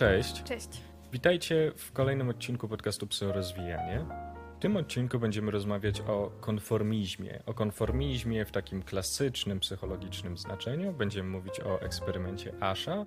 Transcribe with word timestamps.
Cześć. 0.00 0.42
Cześć. 0.42 0.68
Witajcie 1.12 1.72
w 1.76 1.92
kolejnym 1.92 2.28
odcinku 2.28 2.68
podcastu 2.68 3.06
Psychorozwijanie. 3.06 4.04
W 4.56 4.60
tym 4.60 4.76
odcinku 4.76 5.18
będziemy 5.18 5.50
rozmawiać 5.50 6.00
o 6.00 6.30
konformizmie. 6.40 7.42
O 7.46 7.54
konformizmie 7.54 8.44
w 8.44 8.50
takim 8.50 8.82
klasycznym 8.82 9.60
psychologicznym 9.60 10.38
znaczeniu. 10.38 10.92
Będziemy 10.92 11.28
mówić 11.28 11.60
o 11.60 11.80
eksperymencie 11.80 12.52
Asha, 12.60 13.06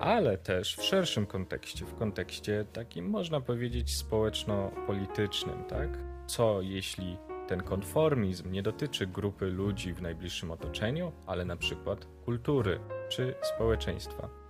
ale 0.00 0.38
też 0.38 0.76
w 0.76 0.82
szerszym 0.82 1.26
kontekście, 1.26 1.84
w 1.84 1.94
kontekście 1.94 2.64
takim 2.72 3.10
można 3.10 3.40
powiedzieć 3.40 3.96
społeczno-politycznym, 3.96 5.64
tak? 5.64 5.88
Co 6.26 6.62
jeśli 6.62 7.16
ten 7.48 7.62
konformizm 7.62 8.52
nie 8.52 8.62
dotyczy 8.62 9.06
grupy 9.06 9.46
ludzi 9.46 9.94
w 9.94 10.02
najbliższym 10.02 10.50
otoczeniu, 10.50 11.12
ale 11.26 11.44
na 11.44 11.56
przykład 11.56 12.06
kultury 12.24 12.80
czy 13.08 13.34
społeczeństwa? 13.42 14.47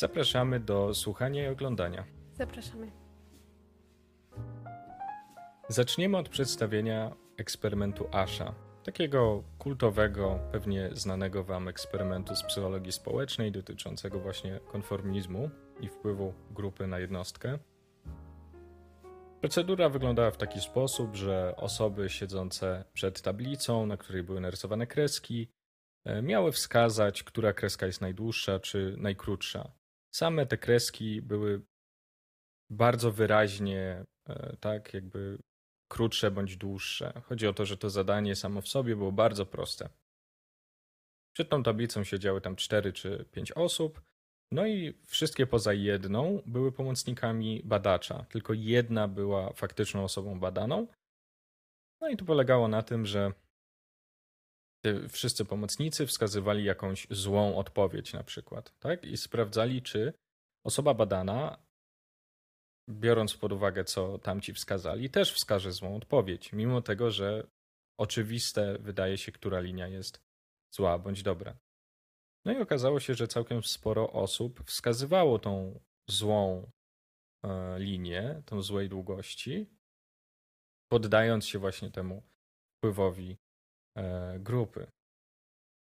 Zapraszamy 0.00 0.60
do 0.60 0.94
słuchania 0.94 1.44
i 1.44 1.48
oglądania. 1.48 2.04
Zapraszamy. 2.32 2.90
Zaczniemy 5.68 6.16
od 6.16 6.28
przedstawienia 6.28 7.16
eksperymentu 7.36 8.08
Asha, 8.12 8.54
takiego 8.84 9.42
kultowego, 9.58 10.38
pewnie 10.52 10.90
znanego 10.92 11.44
Wam 11.44 11.68
eksperymentu 11.68 12.36
z 12.36 12.42
psychologii 12.42 12.92
społecznej 12.92 13.52
dotyczącego 13.52 14.20
właśnie 14.20 14.60
konformizmu 14.72 15.50
i 15.80 15.88
wpływu 15.88 16.34
grupy 16.50 16.86
na 16.86 16.98
jednostkę. 16.98 17.58
Procedura 19.40 19.88
wyglądała 19.88 20.30
w 20.30 20.36
taki 20.36 20.60
sposób, 20.60 21.16
że 21.16 21.54
osoby 21.56 22.08
siedzące 22.08 22.84
przed 22.92 23.22
tablicą, 23.22 23.86
na 23.86 23.96
której 23.96 24.22
były 24.22 24.40
narysowane 24.40 24.86
kreski, 24.86 25.48
e, 26.04 26.22
miały 26.22 26.52
wskazać, 26.52 27.22
która 27.22 27.52
kreska 27.52 27.86
jest 27.86 28.00
najdłuższa 28.00 28.60
czy 28.60 28.94
najkrótsza. 28.98 29.79
Same 30.14 30.46
te 30.46 30.58
kreski 30.58 31.22
były 31.22 31.62
bardzo 32.70 33.12
wyraźnie, 33.12 34.04
e, 34.28 34.56
tak, 34.60 34.94
jakby 34.94 35.38
krótsze 35.88 36.30
bądź 36.30 36.56
dłuższe. 36.56 37.22
Chodzi 37.24 37.46
o 37.46 37.52
to, 37.52 37.66
że 37.66 37.76
to 37.76 37.90
zadanie 37.90 38.36
samo 38.36 38.60
w 38.60 38.68
sobie 38.68 38.96
było 38.96 39.12
bardzo 39.12 39.46
proste. 39.46 39.88
Przed 41.32 41.48
tą 41.48 41.62
tablicą 41.62 42.04
siedziały 42.04 42.40
tam 42.40 42.56
cztery 42.56 42.92
czy 42.92 43.24
pięć 43.32 43.52
osób, 43.52 44.02
no 44.52 44.66
i 44.66 44.98
wszystkie 45.06 45.46
poza 45.46 45.72
jedną 45.72 46.42
były 46.46 46.72
pomocnikami 46.72 47.62
badacza. 47.64 48.24
Tylko 48.24 48.52
jedna 48.52 49.08
była 49.08 49.52
faktyczną 49.52 50.04
osobą 50.04 50.40
badaną. 50.40 50.86
No 52.00 52.08
i 52.08 52.16
to 52.16 52.24
polegało 52.24 52.68
na 52.68 52.82
tym, 52.82 53.06
że 53.06 53.32
wszyscy 55.08 55.44
pomocnicy 55.44 56.06
wskazywali 56.06 56.64
jakąś 56.64 57.06
złą 57.10 57.56
odpowiedź 57.56 58.12
na 58.12 58.22
przykład, 58.22 58.78
tak? 58.78 59.04
I 59.04 59.16
sprawdzali, 59.16 59.82
czy 59.82 60.12
osoba 60.64 60.94
badana, 60.94 61.58
biorąc 62.90 63.36
pod 63.36 63.52
uwagę, 63.52 63.84
co 63.84 64.18
tamci 64.18 64.54
wskazali, 64.54 65.10
też 65.10 65.32
wskaże 65.32 65.72
złą 65.72 65.96
odpowiedź, 65.96 66.52
mimo 66.52 66.82
tego, 66.82 67.10
że 67.10 67.46
oczywiste 67.98 68.78
wydaje 68.78 69.18
się, 69.18 69.32
która 69.32 69.60
linia 69.60 69.88
jest 69.88 70.20
zła 70.74 70.98
bądź 70.98 71.22
dobra. 71.22 71.56
No 72.44 72.52
i 72.52 72.56
okazało 72.56 73.00
się, 73.00 73.14
że 73.14 73.28
całkiem 73.28 73.62
sporo 73.62 74.12
osób 74.12 74.60
wskazywało 74.64 75.38
tą 75.38 75.80
złą 76.08 76.70
e, 77.44 77.78
linię, 77.78 78.42
tą 78.46 78.62
złej 78.62 78.88
długości, 78.88 79.66
poddając 80.92 81.46
się 81.46 81.58
właśnie 81.58 81.90
temu 81.90 82.22
wpływowi 82.76 83.36
grupy. 84.38 84.86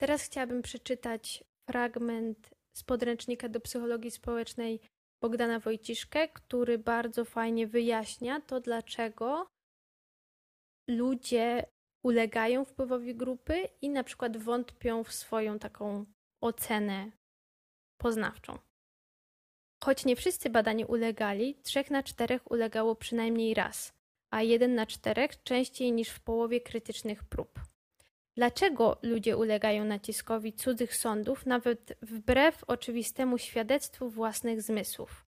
Teraz 0.00 0.22
chciałabym 0.22 0.62
przeczytać 0.62 1.44
fragment 1.70 2.50
z 2.76 2.82
podręcznika 2.82 3.48
do 3.48 3.60
psychologii 3.60 4.10
społecznej 4.10 4.80
Bogdana 5.22 5.60
Wojciszkę, 5.60 6.28
który 6.28 6.78
bardzo 6.78 7.24
fajnie 7.24 7.66
wyjaśnia 7.66 8.40
to, 8.40 8.60
dlaczego 8.60 9.46
ludzie 10.88 11.66
ulegają 12.04 12.64
wpływowi 12.64 13.14
grupy 13.14 13.68
i 13.82 13.90
na 13.90 14.04
przykład 14.04 14.36
wątpią 14.36 15.04
w 15.04 15.12
swoją 15.12 15.58
taką 15.58 16.06
ocenę 16.42 17.12
poznawczą. 18.00 18.58
Choć 19.84 20.04
nie 20.04 20.16
wszyscy 20.16 20.50
badani 20.50 20.84
ulegali, 20.84 21.54
trzech 21.62 21.90
na 21.90 22.02
czterech 22.02 22.50
ulegało 22.50 22.96
przynajmniej 22.96 23.54
raz, 23.54 23.92
a 24.30 24.42
jeden 24.42 24.74
na 24.74 24.86
czterech 24.86 25.42
częściej 25.42 25.92
niż 25.92 26.08
w 26.08 26.20
połowie 26.20 26.60
krytycznych 26.60 27.24
prób. 27.24 27.60
Dlaczego 28.36 28.98
ludzie 29.02 29.36
ulegają 29.36 29.84
naciskowi 29.84 30.52
cudzych 30.52 30.96
sądów, 30.96 31.46
nawet 31.46 31.98
wbrew 32.02 32.64
oczywistemu 32.64 33.38
świadectwu 33.38 34.10
własnych 34.10 34.62
zmysłów? 34.62 35.26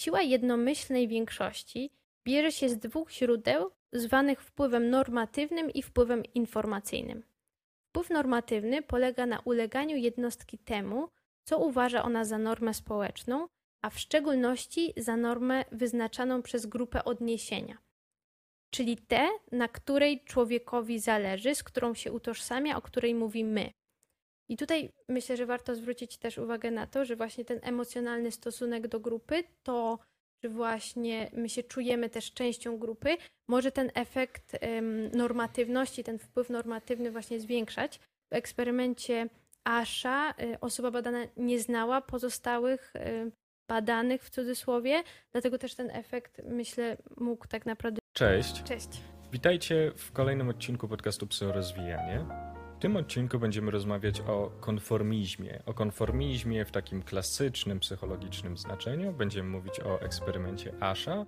Siła 0.00 0.22
jednomyślnej 0.22 1.08
większości 1.08 1.90
bierze 2.24 2.52
się 2.52 2.68
z 2.68 2.78
dwóch 2.78 3.10
źródeł, 3.10 3.70
zwanych 3.92 4.42
wpływem 4.42 4.90
normatywnym 4.90 5.70
i 5.70 5.82
wpływem 5.82 6.22
informacyjnym. 6.34 7.22
Wpływ 7.88 8.10
normatywny 8.10 8.82
polega 8.82 9.26
na 9.26 9.40
uleganiu 9.40 9.96
jednostki 9.96 10.58
temu, 10.58 11.08
co 11.44 11.58
uważa 11.58 12.02
ona 12.02 12.24
za 12.24 12.38
normę 12.38 12.74
społeczną, 12.74 13.48
a 13.82 13.90
w 13.90 13.98
szczególności 13.98 14.92
za 14.96 15.16
normę 15.16 15.64
wyznaczaną 15.72 16.42
przez 16.42 16.66
grupę 16.66 17.04
odniesienia, 17.04 17.78
czyli 18.76 18.96
tę, 18.96 19.28
na 19.52 19.68
której 19.68 20.24
człowiekowi 20.24 20.98
zależy, 20.98 21.54
z 21.54 21.62
którą 21.62 21.94
się 21.94 22.12
utożsamia, 22.12 22.76
o 22.76 22.82
której 22.82 23.14
mówi 23.14 23.44
my. 23.44 23.70
I 24.48 24.56
tutaj 24.56 24.92
myślę, 25.08 25.36
że 25.36 25.46
warto 25.46 25.74
zwrócić 25.74 26.18
też 26.18 26.38
uwagę 26.38 26.70
na 26.70 26.86
to, 26.86 27.04
że 27.04 27.16
właśnie 27.16 27.44
ten 27.44 27.60
emocjonalny 27.62 28.30
stosunek 28.30 28.88
do 28.88 29.00
grupy, 29.00 29.44
to, 29.62 29.98
że 30.44 30.48
właśnie 30.48 31.30
my 31.32 31.48
się 31.48 31.62
czujemy 31.62 32.10
też 32.10 32.32
częścią 32.32 32.78
grupy, 32.78 33.16
może 33.48 33.72
ten 33.72 33.90
efekt 33.94 34.56
normatywności, 35.12 36.04
ten 36.04 36.18
wpływ 36.18 36.50
normatywny 36.50 37.10
właśnie 37.10 37.40
zwiększać. 37.40 37.98
W 38.32 38.34
eksperymencie 38.34 39.28
Asha 39.64 40.34
y, 40.42 40.60
osoba 40.60 40.90
badana 40.90 41.26
nie 41.36 41.60
znała 41.60 42.00
pozostałych 42.00 42.96
y, 42.96 43.32
badanych 43.68 44.22
w 44.22 44.30
cudzysłowie, 44.30 45.02
dlatego 45.32 45.58
też 45.58 45.74
ten 45.74 45.90
efekt, 45.90 46.42
myślę, 46.44 46.96
mógł 47.16 47.48
tak 47.48 47.66
naprawdę 47.66 48.05
Cześć. 48.16 48.62
Cześć. 48.62 48.88
Witajcie 49.32 49.92
w 49.96 50.12
kolejnym 50.12 50.48
odcinku 50.48 50.88
podcastu 50.88 51.26
Psychorozwijanie. 51.26 52.24
W 52.76 52.80
tym 52.80 52.96
odcinku 52.96 53.38
będziemy 53.38 53.70
rozmawiać 53.70 54.20
o 54.20 54.50
konformizmie. 54.60 55.62
O 55.66 55.74
konformizmie 55.74 56.64
w 56.64 56.70
takim 56.70 57.02
klasycznym 57.02 57.80
psychologicznym 57.80 58.56
znaczeniu. 58.56 59.12
Będziemy 59.12 59.48
mówić 59.48 59.80
o 59.80 60.00
eksperymencie 60.00 60.72
Asha, 60.80 61.26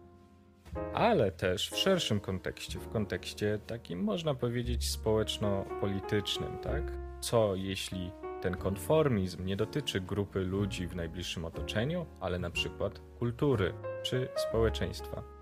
ale 0.95 1.33
też 1.33 1.71
w 1.71 1.77
szerszym 1.77 2.21
kontekście, 2.21 2.79
w 2.79 2.89
kontekście 2.89 3.59
takim 3.67 4.05
można 4.05 4.35
powiedzieć 4.35 4.91
społeczno-politycznym, 4.91 6.59
tak? 6.59 6.83
Co 7.21 7.55
jeśli 7.55 8.11
ten 8.43 8.57
konformizm 8.57 9.45
nie 9.45 9.57
dotyczy 9.57 10.01
grupy 10.01 10.41
ludzi 10.41 10.87
w 10.87 10.97
najbliższym 10.97 11.45
otoczeniu, 11.45 12.07
ale 12.21 12.39
na 12.39 12.51
przykład 12.51 13.01
kultury 13.19 13.75
czy 14.03 14.29
społeczeństwa? 14.49 15.38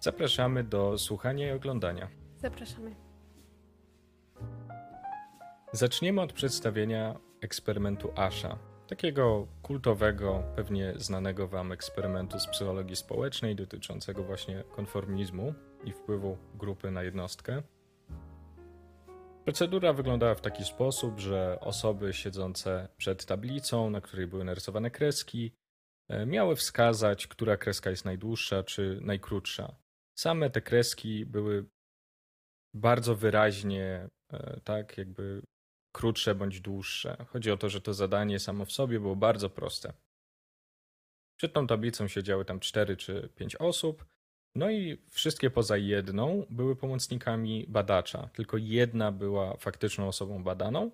Zapraszamy 0.00 0.64
do 0.64 0.98
słuchania 0.98 1.48
i 1.48 1.56
oglądania. 1.56 2.08
Zapraszamy. 2.36 2.94
Zaczniemy 5.72 6.20
od 6.20 6.32
przedstawienia 6.32 7.20
eksperymentu 7.40 8.12
Asha, 8.16 8.58
takiego 8.88 9.46
kultowego, 9.62 10.42
pewnie 10.56 10.94
znanego 10.96 11.48
Wam 11.48 11.72
eksperymentu 11.72 12.40
z 12.40 12.46
psychologii 12.46 12.96
społecznej 12.96 13.56
dotyczącego 13.56 14.22
właśnie 14.22 14.64
konformizmu 14.76 15.54
i 15.84 15.92
wpływu 15.92 16.38
grupy 16.54 16.90
na 16.90 17.02
jednostkę. 17.02 17.62
Procedura 19.44 19.92
wyglądała 19.92 20.34
w 20.34 20.40
taki 20.40 20.64
sposób, 20.64 21.18
że 21.18 21.58
osoby 21.60 22.12
siedzące 22.12 22.88
przed 22.96 23.26
tablicą, 23.26 23.90
na 23.90 24.00
której 24.00 24.26
były 24.26 24.44
narysowane 24.44 24.90
kreski, 24.90 25.52
e, 26.08 26.26
miały 26.26 26.56
wskazać, 26.56 27.26
która 27.26 27.56
kreska 27.56 27.90
jest 27.90 28.04
najdłuższa 28.04 28.62
czy 28.62 28.98
najkrótsza. 29.02 29.74
Same 30.20 30.50
te 30.50 30.60
kreski 30.60 31.26
były 31.26 31.66
bardzo 32.74 33.14
wyraźnie, 33.16 34.08
e, 34.32 34.60
tak, 34.64 34.98
jakby 34.98 35.42
krótsze 35.92 36.34
bądź 36.34 36.60
dłuższe. 36.60 37.26
Chodzi 37.28 37.50
o 37.50 37.56
to, 37.56 37.68
że 37.68 37.80
to 37.80 37.94
zadanie 37.94 38.38
samo 38.38 38.64
w 38.64 38.72
sobie 38.72 39.00
było 39.00 39.16
bardzo 39.16 39.50
proste. 39.50 39.92
Przed 41.38 41.52
tą 41.52 41.66
tablicą 41.66 42.08
siedziały 42.08 42.44
tam 42.44 42.60
cztery 42.60 42.96
czy 42.96 43.28
pięć 43.34 43.56
osób, 43.56 44.04
no 44.54 44.70
i 44.70 45.02
wszystkie 45.10 45.50
poza 45.50 45.76
jedną 45.76 46.46
były 46.50 46.76
pomocnikami 46.76 47.66
badacza. 47.68 48.28
Tylko 48.32 48.56
jedna 48.56 49.12
była 49.12 49.56
faktyczną 49.56 50.08
osobą 50.08 50.44
badaną. 50.44 50.90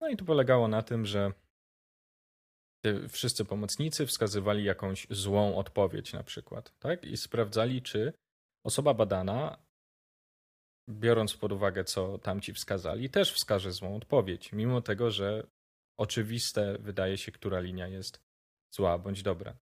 No 0.00 0.08
i 0.08 0.16
to 0.16 0.24
polegało 0.24 0.68
na 0.68 0.82
tym, 0.82 1.06
że 1.06 1.32
wszyscy 3.08 3.44
pomocnicy 3.44 4.06
wskazywali 4.06 4.64
jakąś 4.64 5.06
złą 5.10 5.56
odpowiedź 5.56 6.12
na 6.12 6.22
przykład, 6.22 6.78
tak? 6.78 7.04
I 7.04 7.16
sprawdzali, 7.16 7.82
czy 7.82 8.12
osoba 8.64 8.94
badana, 8.94 9.66
biorąc 10.90 11.36
pod 11.36 11.52
uwagę, 11.52 11.84
co 11.84 12.18
tamci 12.18 12.52
wskazali, 12.52 13.10
też 13.10 13.32
wskaże 13.32 13.72
złą 13.72 13.96
odpowiedź, 13.96 14.52
mimo 14.52 14.80
tego, 14.80 15.10
że 15.10 15.46
oczywiste 15.98 16.78
wydaje 16.78 17.18
się, 17.18 17.32
która 17.32 17.60
linia 17.60 17.88
jest 17.88 18.20
zła 18.74 18.98
bądź 18.98 19.22
dobra. 19.22 19.56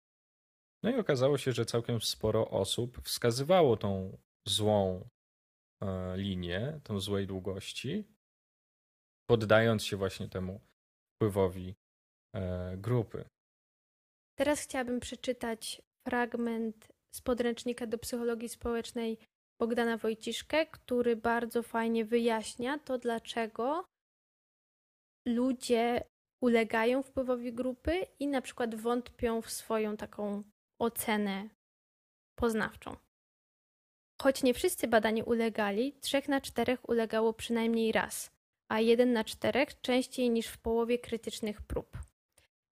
No 0.83 0.91
i 0.91 0.95
okazało 0.95 1.39
się, 1.39 1.53
że 1.53 1.65
całkiem 1.65 2.01
sporo 2.01 2.51
osób 2.51 2.99
wskazywało 3.03 3.77
tą 3.77 4.19
złą 4.49 5.09
e, 5.83 6.17
linię, 6.17 6.81
tą 6.85 7.01
złej 7.01 7.27
długości, 7.27 8.05
poddając 9.27 9.85
się 9.85 9.97
właśnie 9.97 10.29
temu 10.29 10.61
wpływowi 11.15 11.75
grupy. 12.77 13.25
Teraz 14.39 14.61
chciałabym 14.61 15.01
przeczytać 15.01 15.83
fragment 16.09 16.89
z 17.15 17.21
podręcznika 17.21 17.87
do 17.87 17.99
psychologii 17.99 18.49
społecznej 18.49 19.19
Bogdana 19.61 19.97
Wojciszkę, 19.97 20.67
który 20.67 21.17
bardzo 21.17 21.63
fajnie 21.63 22.05
wyjaśnia 22.05 22.79
to, 22.79 22.99
dlaczego 22.99 23.85
ludzie 25.29 26.05
ulegają 26.43 27.03
wpływowi 27.03 27.53
grupy 27.53 28.07
i 28.21 28.27
na 28.27 28.43
przykład 28.43 28.75
wątpią 28.75 29.43
w 29.43 29.51
swoją 29.51 29.97
taką 29.97 30.43
ocenę 30.81 31.49
poznawczą. 32.39 32.97
Choć 34.23 34.43
nie 34.43 34.55
wszyscy 34.55 34.89
badani 34.89 35.23
ulegali, 35.23 35.93
trzech 35.93 36.29
na 36.29 36.41
czterech 36.41 36.89
ulegało 36.89 37.33
przynajmniej 37.33 37.93
raz, 37.93 38.31
a 38.69 38.81
jeden 38.81 39.13
na 39.13 39.25
czterech 39.25 39.81
częściej 39.81 40.31
niż 40.31 40.47
w 40.47 40.59
połowie 40.59 40.99
krytycznych 40.99 41.63
prób. 41.63 41.99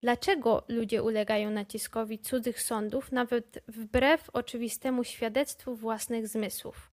Dlaczego 0.02 0.64
ludzie 0.68 1.02
ulegają 1.02 1.50
naciskowi 1.50 2.18
cudzych 2.18 2.62
sądów, 2.62 3.12
nawet 3.12 3.64
wbrew 3.68 4.30
oczywistemu 4.30 5.04
świadectwu 5.04 5.76
własnych 5.76 6.28
zmysłów? 6.28 6.92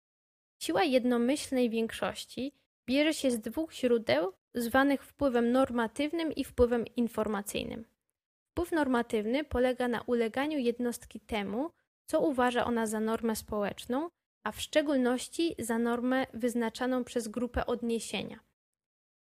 Siła 0.63 0.85
jednomyślnej 0.85 1.71
większości 1.71 2.53
bierze 2.87 3.15
się 3.15 3.31
z 3.31 3.41
dwóch 3.41 3.73
źródeł, 3.73 4.33
zwanych 4.55 5.05
wpływem 5.05 5.53
normatywnym 5.53 6.33
i 6.33 6.45
wpływem 6.45 6.85
informacyjnym. 6.97 7.85
Wpływ 8.51 8.73
normatywny 8.73 9.45
polega 9.45 9.89
na 9.89 10.03
uleganiu 10.03 10.59
jednostki 10.59 11.21
temu, 11.21 11.71
co 12.07 12.21
uważa 12.21 12.65
ona 12.65 12.87
za 12.87 13.01
normę 13.01 13.37
społeczną, 13.37 14.11
a 14.45 14.53
w 14.53 14.61
szczególności 14.61 15.55
za 15.59 15.79
normę 15.79 16.27
wyznaczaną 16.35 17.05
przez 17.05 17.29
grupę 17.29 17.67
odniesienia, 17.67 18.41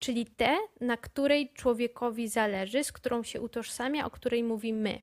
czyli 0.03 0.25
tę, 0.25 0.57
na 0.81 0.97
której 0.97 1.53
człowiekowi 1.53 2.27
zależy, 2.27 2.83
z 2.83 2.91
którą 2.91 3.23
się 3.23 3.41
utożsamia, 3.41 4.05
o 4.05 4.09
której 4.09 4.43
mówi 4.43 4.73
my. 4.73 5.01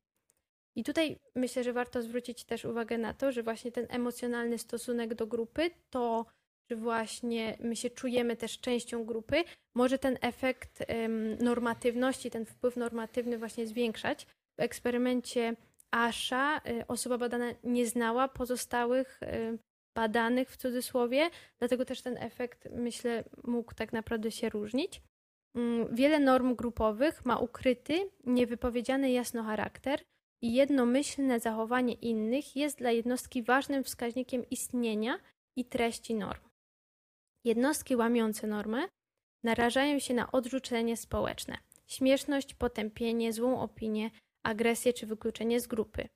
I 0.75 0.83
tutaj 0.83 1.19
myślę, 1.35 1.63
że 1.63 1.73
warto 1.73 2.01
zwrócić 2.01 2.45
też 2.45 2.65
uwagę 2.65 2.97
na 2.97 3.13
to, 3.13 3.31
że 3.31 3.43
właśnie 3.43 3.71
ten 3.71 3.87
emocjonalny 3.89 4.57
stosunek 4.57 5.13
do 5.13 5.27
grupy, 5.27 5.71
to, 5.89 6.25
że 6.69 6.75
właśnie 6.75 7.57
my 7.59 7.75
się 7.75 7.89
czujemy 7.89 8.35
też 8.35 8.59
częścią 8.59 9.05
grupy, 9.05 9.43
może 9.75 9.99
ten 9.99 10.17
efekt 10.21 10.83
normatywności, 11.39 12.31
ten 12.31 12.45
wpływ 12.45 12.77
normatywny 12.77 13.37
właśnie 13.37 13.67
zwiększać. 13.67 14.25
W 14.59 14.61
eksperymencie 14.61 15.55
Asha 15.91 16.61
y, 16.67 16.87
osoba 16.87 17.17
badana 17.17 17.45
nie 17.63 17.85
znała 17.85 18.27
pozostałych 18.27 19.19
y, 19.23 19.57
badanych 19.95 20.49
w 20.49 20.57
cudzysłowie, 20.57 21.29
dlatego 21.59 21.85
też 21.85 22.01
ten 22.01 22.17
efekt, 22.17 22.67
myślę, 22.71 23.23
mógł 23.43 23.73
tak 23.73 23.93
naprawdę 23.93 24.31
się 24.31 24.49
różnić. 24.49 25.01
Mm, 25.55 25.95
wiele 25.95 26.19
norm 26.19 26.55
grupowych 26.55 27.25
ma 27.25 27.37
ukryty, 27.37 28.09
niewypowiedziany 28.25 29.11
jasno 29.11 29.43
charakter 29.43 30.01
i 30.41 30.53
jednomyślne 30.53 31.39
zachowanie 31.39 31.93
innych 31.93 32.55
jest 32.55 32.77
dla 32.77 32.91
jednostki 32.91 33.43
ważnym 33.43 33.83
wskaźnikiem 33.83 34.49
istnienia 34.49 35.19
i 35.55 35.65
treści 35.65 36.15
norm. 36.15 36.41
Jednostki 37.45 37.95
łamiące 37.95 38.47
normę 38.47 38.87
narażają 39.43 39.99
się 39.99 40.13
na 40.13 40.31
odrzucenie 40.31 40.97
społeczne, 40.97 41.57
śmieszność, 41.87 42.53
potępienie, 42.53 43.33
złą 43.33 43.61
opinię, 43.61 44.11
agresję 44.43 44.93
czy 44.93 45.05
wykluczenie 45.05 45.59
z 45.59 45.67
grupy. 45.67 46.09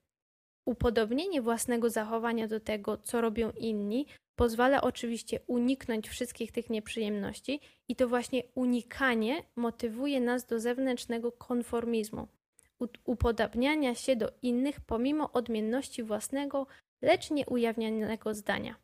Upodobnienie 0.66 1.42
własnego 1.42 1.90
zachowania 1.90 2.48
do 2.48 2.60
tego, 2.60 2.98
co 2.98 3.22
robią 3.22 3.52
inni, 3.52 4.06
pozwala 4.36 4.82
oczywiście 4.82 5.40
uniknąć 5.48 6.10
wszystkich 6.10 6.52
tych 6.52 6.70
nieprzyjemności, 6.70 7.60
i 7.88 7.96
to 7.96 8.08
właśnie 8.08 8.44
unikanie 8.56 9.44
motywuje 9.56 10.22
nas 10.22 10.46
do 10.46 10.60
zewnętrznego 10.60 11.32
konformizmu, 11.32 12.28
upodabniania 13.04 13.96
się 13.96 14.16
do 14.16 14.32
innych 14.42 14.82
pomimo 14.82 15.32
odmienności 15.32 16.04
własnego, 16.04 16.68
lecz 17.02 17.32
nieujawnianego 17.32 18.34
zdania. 18.34 18.76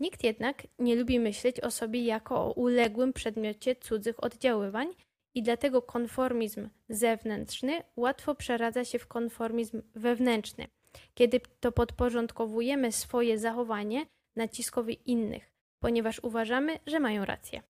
Nikt 0.00 0.24
jednak 0.24 0.66
nie 0.78 0.96
lubi 0.96 1.20
myśleć 1.20 1.60
o 1.60 1.70
sobie 1.70 2.04
jako 2.04 2.46
o 2.46 2.52
uległym 2.52 3.12
przedmiocie 3.12 3.76
cudzych 3.76 4.24
oddziaływań 4.24 4.94
i 5.34 5.42
dlatego 5.42 5.82
konformizm 5.82 6.68
zewnętrzny 6.88 7.82
łatwo 7.96 8.34
przeradza 8.34 8.84
się 8.84 8.98
w 8.98 9.06
konformizm 9.06 9.82
wewnętrzny, 9.94 10.66
kiedy 11.14 11.40
to 11.60 11.72
podporządkowujemy 11.72 12.92
swoje 12.92 13.38
zachowanie 13.38 14.06
naciskowi 14.36 15.10
innych, 15.10 15.52
ponieważ 15.82 16.20
uważamy, 16.22 16.78
że 16.86 17.00
mają 17.00 17.24
rację. 17.24 17.62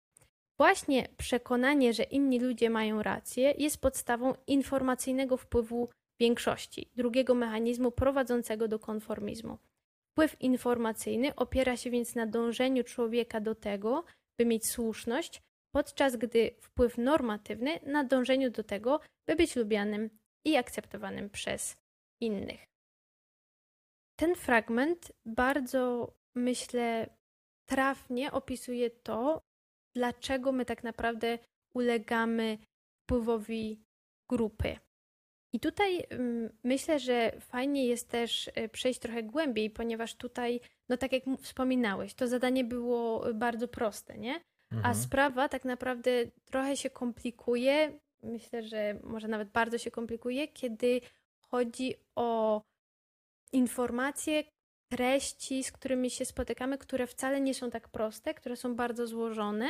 Właśnie 0.57 1.07
przekonanie, 1.17 1.93
że 1.93 2.03
inni 2.03 2.39
ludzie 2.39 2.69
mają 2.69 3.03
rację, 3.03 3.53
jest 3.57 3.81
podstawą 3.81 4.33
informacyjnego 4.47 5.37
wpływu 5.37 5.89
większości, 6.19 6.91
drugiego 6.95 7.35
mechanizmu 7.35 7.91
prowadzącego 7.91 8.67
do 8.67 8.79
konformizmu. 8.79 9.57
Wpływ 10.11 10.41
informacyjny 10.41 11.35
opiera 11.35 11.77
się 11.77 11.89
więc 11.89 12.15
na 12.15 12.25
dążeniu 12.25 12.83
człowieka 12.83 13.41
do 13.41 13.55
tego, 13.55 14.03
by 14.39 14.45
mieć 14.45 14.67
słuszność, 14.69 15.41
podczas 15.71 16.15
gdy 16.15 16.51
wpływ 16.61 16.97
normatywny 16.97 17.79
na 17.85 18.03
dążeniu 18.03 18.51
do 18.51 18.63
tego, 18.63 18.99
by 19.27 19.35
być 19.35 19.55
lubianym 19.55 20.09
i 20.45 20.55
akceptowanym 20.55 21.29
przez 21.29 21.77
innych. 22.21 22.67
Ten 24.19 24.35
fragment 24.35 25.11
bardzo, 25.25 26.13
myślę, 26.35 27.09
trafnie 27.69 28.31
opisuje 28.31 28.89
to, 28.89 29.41
dlaczego 29.95 30.51
my 30.51 30.65
tak 30.65 30.83
naprawdę 30.83 31.39
ulegamy 31.73 32.57
wpływowi 33.03 33.81
grupy. 34.29 34.77
I 35.53 35.59
tutaj 35.59 36.03
mm, 36.09 36.49
myślę, 36.63 36.99
że 36.99 37.31
fajnie 37.39 37.87
jest 37.87 38.09
też 38.09 38.49
e, 38.55 38.69
przejść 38.69 38.99
trochę 38.99 39.23
głębiej, 39.23 39.69
ponieważ 39.69 40.15
tutaj, 40.15 40.59
no 40.89 40.97
tak 40.97 41.11
jak 41.11 41.23
wspominałeś, 41.41 42.13
to 42.13 42.27
zadanie 42.27 42.63
było 42.63 43.33
bardzo 43.33 43.67
proste, 43.67 44.17
nie? 44.17 44.41
Mhm. 44.71 44.85
A 44.91 44.93
sprawa 44.93 45.49
tak 45.49 45.65
naprawdę 45.65 46.11
trochę 46.45 46.77
się 46.77 46.89
komplikuje. 46.89 47.99
Myślę, 48.23 48.63
że 48.63 48.99
może 49.03 49.27
nawet 49.27 49.49
bardzo 49.49 49.77
się 49.77 49.91
komplikuje, 49.91 50.47
kiedy 50.47 51.01
chodzi 51.51 51.95
o 52.15 52.61
informacje, 53.53 54.43
treści, 54.91 55.63
z 55.63 55.71
którymi 55.71 56.09
się 56.09 56.25
spotykamy, 56.25 56.77
które 56.77 57.07
wcale 57.07 57.41
nie 57.41 57.53
są 57.53 57.69
tak 57.69 57.89
proste, 57.89 58.33
które 58.33 58.55
są 58.55 58.75
bardzo 58.75 59.07
złożone. 59.07 59.69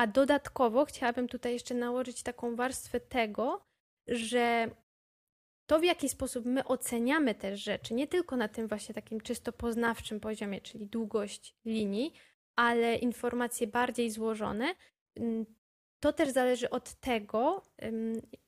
A 0.00 0.06
dodatkowo 0.06 0.84
chciałabym 0.84 1.28
tutaj 1.28 1.52
jeszcze 1.52 1.74
nałożyć 1.74 2.22
taką 2.22 2.56
warstwę 2.56 3.00
tego, 3.00 3.64
że 4.08 4.70
to, 5.70 5.80
w 5.80 5.84
jaki 5.84 6.08
sposób 6.08 6.44
my 6.44 6.64
oceniamy 6.64 7.34
te 7.34 7.56
rzeczy, 7.56 7.94
nie 7.94 8.06
tylko 8.06 8.36
na 8.36 8.48
tym 8.48 8.68
właśnie 8.68 8.94
takim 8.94 9.20
czysto 9.20 9.52
poznawczym 9.52 10.20
poziomie, 10.20 10.60
czyli 10.60 10.86
długość 10.86 11.56
linii, 11.64 12.12
ale 12.56 12.96
informacje 12.96 13.66
bardziej 13.66 14.10
złożone, 14.10 14.74
mm, 15.16 15.46
to 16.00 16.12
też 16.12 16.28
zależy 16.28 16.70
od 16.70 16.94
tego, 16.94 17.62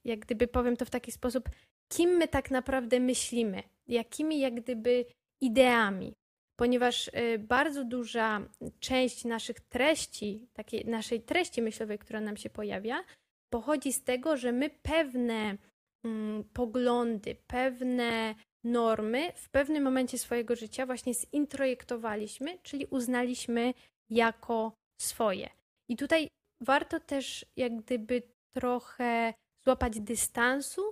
jak 0.05 0.19
gdyby 0.19 0.49
powiem 0.49 0.77
to 0.77 0.85
w 0.85 0.91
taki 0.91 1.13
sposób, 1.13 1.49
kim 1.89 2.11
my 2.11 2.29
tak 2.29 2.51
naprawdę 2.51 3.01
myślimy, 3.01 3.63
jakimi 3.91 4.41
jak 4.41 4.55
gdyby 4.55 5.05
ideami. 5.41 6.15
Ponieważ 6.59 7.09
y, 7.09 7.39
bardzo 7.39 7.85
duża 7.85 8.49
część 8.81 9.25
naszych 9.25 9.61
treści, 9.61 10.49
takiej 10.53 10.85
naszej 10.85 11.23
treści 11.23 11.63
myślowej, 11.63 11.99
która 11.99 12.21
nam 12.21 12.37
się 12.37 12.51
pojawia, 12.51 13.05
pochodzi 13.53 13.93
z 13.93 14.05
tego, 14.05 14.37
że 14.37 14.53
my 14.53 14.71
pewne 14.83 15.57
mm, 16.05 16.45
poglądy, 16.45 17.37
pewne 17.47 18.35
normy 18.65 19.33
w 19.37 19.49
pewnym 19.49 19.83
momencie 19.83 20.19
swojego 20.19 20.57
życia 20.57 20.87
właśnie 20.87 21.15
zintrojektowaliśmy, 21.15 22.59
czyli 22.63 22.87
uznaliśmy 22.87 23.75
jako 24.11 24.73
swoje. 25.01 25.51
I 25.89 25.97
tutaj 25.97 26.29
warto 26.61 27.01
też 27.01 27.47
jak 27.57 27.77
gdyby 27.77 28.23
trochę 28.55 29.35
złapać 29.65 30.01
dystansu 30.01 30.83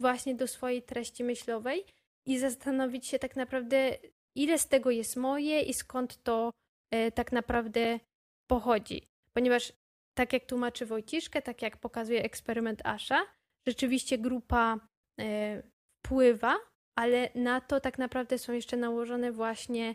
właśnie 0.00 0.34
do 0.34 0.46
swojej 0.46 0.82
treści 0.82 1.24
myślowej 1.24 1.84
i 2.26 2.38
zastanowić 2.38 3.06
się 3.06 3.18
tak 3.18 3.36
naprawdę, 3.36 3.98
ile 4.36 4.58
z 4.58 4.68
tego 4.68 4.90
jest 4.90 5.16
moje 5.16 5.62
i 5.62 5.74
skąd 5.74 6.22
to 6.22 6.50
e, 6.90 7.12
tak 7.12 7.32
naprawdę 7.32 8.00
pochodzi. 8.50 9.08
Ponieważ 9.36 9.72
tak 10.14 10.32
jak 10.32 10.44
tłumaczy 10.44 10.86
Wojciszkę, 10.86 11.42
tak 11.42 11.62
jak 11.62 11.76
pokazuje 11.76 12.22
eksperyment 12.22 12.86
Asha, 12.86 13.26
rzeczywiście 13.68 14.18
grupa 14.18 14.80
e, 15.20 15.62
wpływa, 15.98 16.58
ale 16.98 17.28
na 17.34 17.60
to 17.60 17.80
tak 17.80 17.98
naprawdę 17.98 18.38
są 18.38 18.52
jeszcze 18.52 18.76
nałożone 18.76 19.32
właśnie 19.32 19.94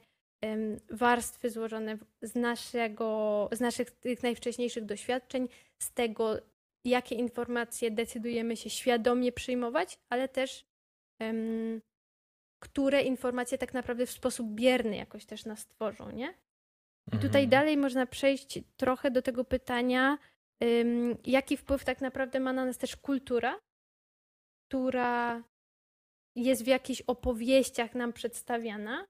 warstwy 0.90 1.50
złożone 1.50 1.98
z, 2.22 2.36
naszego, 2.36 3.50
z 3.52 3.60
naszych 3.60 3.92
tych 3.92 4.24
najwcześniejszych 4.24 4.86
doświadczeń, 4.86 5.48
z 5.82 5.94
tego, 5.94 6.38
jakie 6.86 7.16
informacje 7.16 7.92
decydujemy 7.92 8.58
się 8.58 8.70
świadomie 8.70 9.32
przyjmować, 9.32 10.00
ale 10.10 10.28
też 10.30 10.66
em, 11.20 11.82
które 12.60 13.02
informacje 13.02 13.58
tak 13.58 13.74
naprawdę 13.74 14.06
w 14.06 14.12
sposób 14.12 14.48
bierny 14.56 14.96
jakoś 14.96 15.26
też 15.26 15.46
nas 15.46 15.68
tworzą, 15.68 16.12
nie? 16.12 16.34
I 17.08 17.18
tutaj 17.18 17.44
Mhm. 17.44 17.50
dalej 17.50 17.78
można 17.78 18.06
przejść 18.06 18.60
trochę 18.78 19.12
do 19.12 19.22
tego 19.22 19.44
pytania, 19.46 20.18
jaki 21.26 21.58
wpływ 21.58 21.86
tak 21.86 22.02
naprawdę 22.02 22.40
ma 22.40 22.54
na 22.54 22.66
nas 22.66 22.78
też 22.78 22.96
kultura, 22.96 23.60
która 24.70 25.44
jest 26.36 26.64
w 26.64 26.68
jakichś 26.68 27.02
opowieściach 27.02 27.96
nam 27.96 28.14
przedstawiana, 28.14 29.06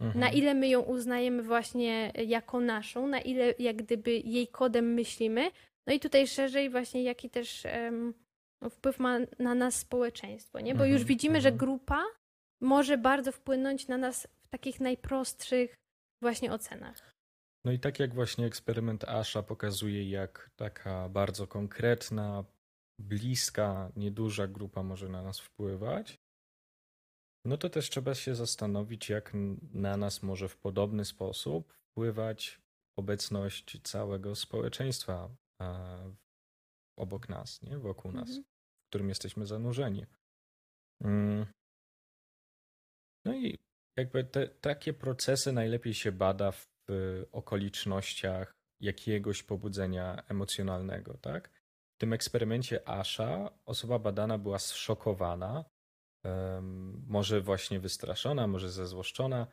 na 0.00 0.06
Mhm. 0.06 0.34
ile 0.34 0.54
my 0.54 0.68
ją 0.68 0.80
uznajemy 0.80 1.42
właśnie 1.42 2.12
jako 2.26 2.60
naszą, 2.60 3.06
na 3.06 3.20
ile 3.20 3.54
jak 3.58 3.76
gdyby 3.76 4.10
jej 4.18 4.48
kodem 4.48 4.94
myślimy. 4.94 5.50
No 5.86 5.94
i 5.94 6.00
tutaj 6.00 6.26
szerzej 6.26 6.70
właśnie 6.70 7.02
jaki 7.02 7.30
też 7.30 7.66
em, 7.66 8.14
wpływ 8.70 8.98
ma 8.98 9.18
na 9.38 9.54
nas 9.54 9.74
społeczeństwo, 9.76 10.60
nie? 10.60 10.74
Bo 10.74 10.84
już 10.84 10.92
Mhm, 11.00 11.08
widzimy, 11.08 11.40
że 11.40 11.48
mhm. 11.48 11.58
grupa 11.58 12.04
może 12.64 12.98
bardzo 12.98 13.32
wpłynąć 13.32 13.88
na 13.88 13.98
nas 13.98 14.28
w 14.46 14.48
takich 14.48 14.80
najprostszych 14.80 15.74
właśnie 16.22 16.52
ocenach. 16.52 17.14
No 17.64 17.72
i 17.72 17.78
tak 17.78 17.98
jak 18.00 18.14
właśnie 18.14 18.46
eksperyment 18.46 19.04
Asha 19.04 19.42
pokazuje, 19.42 20.10
jak 20.10 20.50
taka 20.56 21.08
bardzo 21.08 21.46
konkretna, 21.46 22.44
bliska, 23.00 23.92
nieduża 23.96 24.46
grupa 24.46 24.82
może 24.82 25.08
na 25.08 25.22
nas 25.22 25.40
wpływać, 25.40 26.16
no 27.46 27.56
to 27.56 27.70
też 27.70 27.90
trzeba 27.90 28.14
się 28.14 28.34
zastanowić, 28.34 29.08
jak 29.08 29.32
na 29.72 29.96
nas 29.96 30.22
może 30.22 30.48
w 30.48 30.56
podobny 30.56 31.04
sposób 31.04 31.72
wpływać 31.72 32.60
obecność 32.98 33.82
całego 33.82 34.34
społeczeństwa 34.36 35.28
e, 35.62 36.14
obok 36.98 37.28
nas, 37.28 37.62
nie? 37.62 37.78
wokół 37.78 38.12
nas, 38.12 38.28
Mhm. 38.28 38.44
w 38.44 38.88
którym 38.90 39.08
jesteśmy 39.08 39.46
zanurzeni. 39.46 40.06
No 43.24 43.34
i 43.34 43.58
jakby 43.96 44.24
te, 44.24 44.48
takie 44.48 44.92
procesy 44.92 45.52
najlepiej 45.52 45.94
się 45.94 46.12
bada 46.12 46.52
w 46.52 46.68
y, 46.90 47.26
okolicznościach 47.32 48.54
jakiegoś 48.80 49.42
pobudzenia 49.42 50.22
emocjonalnego, 50.28 51.18
tak? 51.18 51.50
W 51.94 51.98
tym 51.98 52.12
eksperymencie 52.12 52.88
Asha 52.88 53.50
osoba 53.64 53.98
badana 53.98 54.38
była 54.38 54.58
zszokowana, 54.58 55.64
może 57.06 57.40
właśnie 57.40 57.80
wystraszona, 57.80 58.46
może 58.46 58.70
zezłoszczona, 58.70 59.46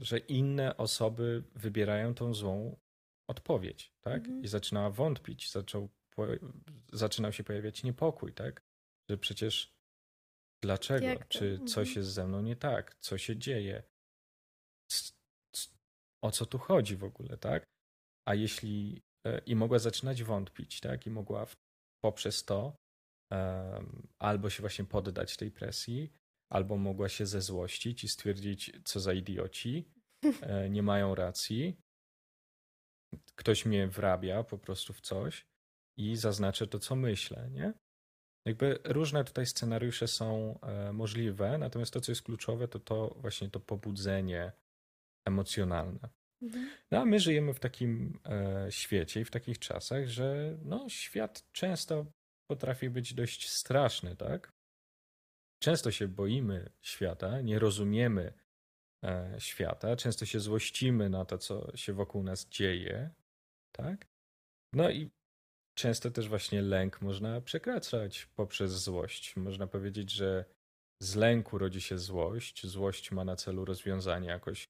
że 0.00 0.18
inne 0.18 0.76
osoby 0.76 1.44
wybierają 1.54 2.14
tą 2.14 2.34
złą 2.34 2.76
odpowiedź, 3.28 3.92
tak? 4.00 4.18
Mhm. 4.18 4.42
I 4.42 4.48
zaczynała 4.48 4.90
wątpić, 4.90 5.50
zaczął, 5.50 5.88
zaczynał 6.92 7.32
się 7.32 7.44
pojawiać 7.44 7.82
niepokój, 7.82 8.32
tak? 8.32 8.62
Że 9.08 9.18
przecież 9.18 9.79
dlaczego? 10.62 11.06
Jak 11.06 11.18
to? 11.18 11.24
Czy 11.38 11.58
coś 11.58 11.88
Mhm. 11.88 11.96
jest 11.96 12.10
ze 12.10 12.26
mną 12.26 12.42
nie 12.42 12.56
tak? 12.56 12.96
Co 13.00 13.18
się 13.18 13.36
dzieje? 13.36 13.82
C- 14.90 15.12
O 16.24 16.30
co 16.30 16.46
tu 16.46 16.58
chodzi 16.58 16.96
w 16.96 17.04
ogóle, 17.04 17.38
tak? 17.38 17.64
A 18.28 18.34
jeśli 18.34 19.02
e, 19.26 19.38
i 19.38 19.56
mogła 19.56 19.78
zaczynać 19.78 20.22
wątpić, 20.22 20.80
tak? 20.80 21.06
I 21.06 21.10
mogła 21.10 21.46
poprzez 22.04 22.44
to 22.44 22.76
em, 23.32 24.08
albo 24.18 24.50
się 24.50 24.60
właśnie 24.60 24.84
poddać 24.84 25.36
tej 25.36 25.50
presji, 25.50 26.12
albo 26.52 26.76
mogła 26.76 27.08
się 27.08 27.26
zezłościć 27.26 28.04
i 28.04 28.08
stwierdzić, 28.08 28.72
co 28.84 29.00
za 29.00 29.12
idioci, 29.12 29.92
e, 30.42 30.70
nie 30.70 30.82
mają 30.82 31.14
racji. 31.14 31.76
Ktoś 33.36 33.66
mnie 33.66 33.88
wrabia 33.88 34.44
po 34.44 34.58
prostu 34.58 34.92
w 34.92 35.00
coś 35.00 35.46
i 35.98 36.16
zaznaczę 36.16 36.66
to, 36.66 36.78
co 36.78 36.96
myślę, 36.96 37.48
nie? 37.50 37.72
Jakby 38.44 38.78
różne 38.84 39.24
tutaj 39.24 39.46
scenariusze 39.46 40.08
są 40.08 40.58
e, 40.60 40.92
możliwe, 40.92 41.58
natomiast 41.58 41.92
to, 41.92 42.00
co 42.00 42.12
jest 42.12 42.22
kluczowe, 42.22 42.68
to 42.68 42.78
to 42.78 43.16
właśnie 43.18 43.50
to 43.50 43.60
pobudzenie 43.60 44.52
emocjonalne. 45.24 46.08
Mhm. 46.42 46.70
No 46.90 46.98
a 46.98 47.04
my 47.04 47.20
żyjemy 47.20 47.54
w 47.54 47.60
takim 47.60 48.20
e, 48.26 48.66
świecie 48.72 49.20
i 49.20 49.24
w 49.24 49.30
takich 49.30 49.58
czasach, 49.58 50.06
że 50.06 50.58
no, 50.64 50.88
świat 50.88 51.52
często 51.52 52.06
potrafi 52.50 52.90
być 52.90 53.14
dość 53.14 53.50
straszny, 53.50 54.16
tak? 54.16 54.52
Często 55.62 55.90
się 55.90 56.08
boimy 56.08 56.72
świata, 56.80 57.40
nie 57.40 57.58
rozumiemy 57.58 58.32
e, 59.04 59.34
świata, 59.38 59.96
często 59.96 60.26
się 60.26 60.40
złościmy 60.40 61.08
na 61.08 61.24
to, 61.24 61.38
co 61.38 61.76
się 61.76 61.92
wokół 61.92 62.22
nas 62.22 62.48
dzieje, 62.48 63.10
tak? 63.72 64.06
No 64.72 64.90
i 64.90 65.10
często 65.74 66.10
też 66.10 66.28
właśnie 66.28 66.62
lęk 66.62 67.02
można 67.02 67.40
przekraczać 67.40 68.26
poprzez 68.26 68.72
złość. 68.72 69.36
Można 69.36 69.66
powiedzieć, 69.66 70.10
że 70.10 70.44
z 71.02 71.16
lęku 71.16 71.58
rodzi 71.58 71.80
się 71.80 71.98
złość, 71.98 72.66
złość 72.66 73.12
ma 73.12 73.24
na 73.24 73.36
celu 73.36 73.64
rozwiązanie 73.64 74.28
jakoś 74.28 74.68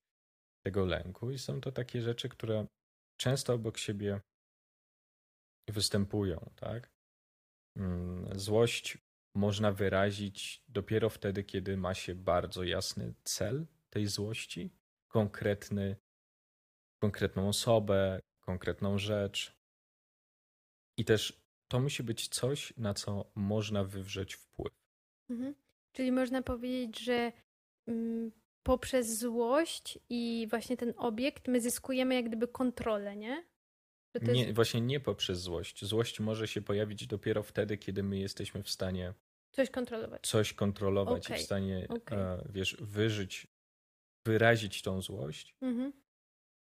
tego 0.64 0.84
lęku 0.84 1.30
i 1.30 1.38
są 1.38 1.60
to 1.60 1.72
takie 1.72 2.02
rzeczy, 2.02 2.28
które 2.28 2.66
często 3.20 3.54
obok 3.54 3.78
siebie 3.78 4.20
występują, 5.68 6.50
tak? 6.56 6.90
Mm, 7.76 8.38
Złość 8.38 8.98
można 9.34 9.72
wyrazić 9.72 10.64
dopiero 10.68 11.10
wtedy, 11.10 11.44
kiedy 11.44 11.76
ma 11.76 11.94
się 11.94 12.14
bardzo 12.14 12.64
jasny 12.64 13.14
cel 13.24 13.66
tej 13.90 14.06
złości, 14.06 14.70
konkretny, 15.08 15.96
konkretną 17.02 17.48
osobę, 17.48 18.20
konkretną 18.40 18.98
rzecz. 18.98 19.59
I 21.00 21.04
też 21.04 21.42
to 21.68 21.80
musi 21.80 22.02
być 22.02 22.28
coś, 22.28 22.76
na 22.76 22.94
co 22.94 23.30
można 23.34 23.84
wywrzeć 23.84 24.34
wpływ. 24.34 24.72
Mhm. 25.30 25.54
Czyli 25.92 26.12
można 26.12 26.42
powiedzieć, 26.42 27.00
że 27.00 27.32
mm, 27.86 28.32
poprzez 28.62 29.18
złość 29.18 29.98
i 30.08 30.46
właśnie 30.50 30.76
ten 30.76 30.94
obiekt 30.96 31.48
my 31.48 31.60
zyskujemy 31.60 32.14
jak 32.14 32.24
gdyby 32.24 32.48
kontrolę, 32.48 33.16
nie? 33.16 33.44
Nie, 34.22 34.40
jest 34.42 34.54
właśnie 34.54 34.80
nie 34.80 35.00
poprzez 35.00 35.40
złość. 35.40 35.84
Złość 35.84 36.20
może 36.20 36.48
się 36.48 36.62
pojawić 36.62 37.06
dopiero 37.06 37.42
wtedy, 37.42 37.78
kiedy 37.78 38.02
my 38.02 38.18
jesteśmy 38.18 38.62
w 38.62 38.70
stanie 38.70 39.14
coś 39.50 39.70
kontrolować. 39.70 40.26
coś 40.26 40.52
kontrolować 40.52 41.24
i 41.24 41.32
Okej, 41.32 41.42
w 41.42 41.44
stanie, 41.44 41.88
e, 42.10 42.44
wiesz, 42.48 42.76
wyżyć, 42.80 43.46
wyrazić 44.26 44.82
tą 44.82 45.02
złość. 45.02 45.56
Mhm. 45.60 45.92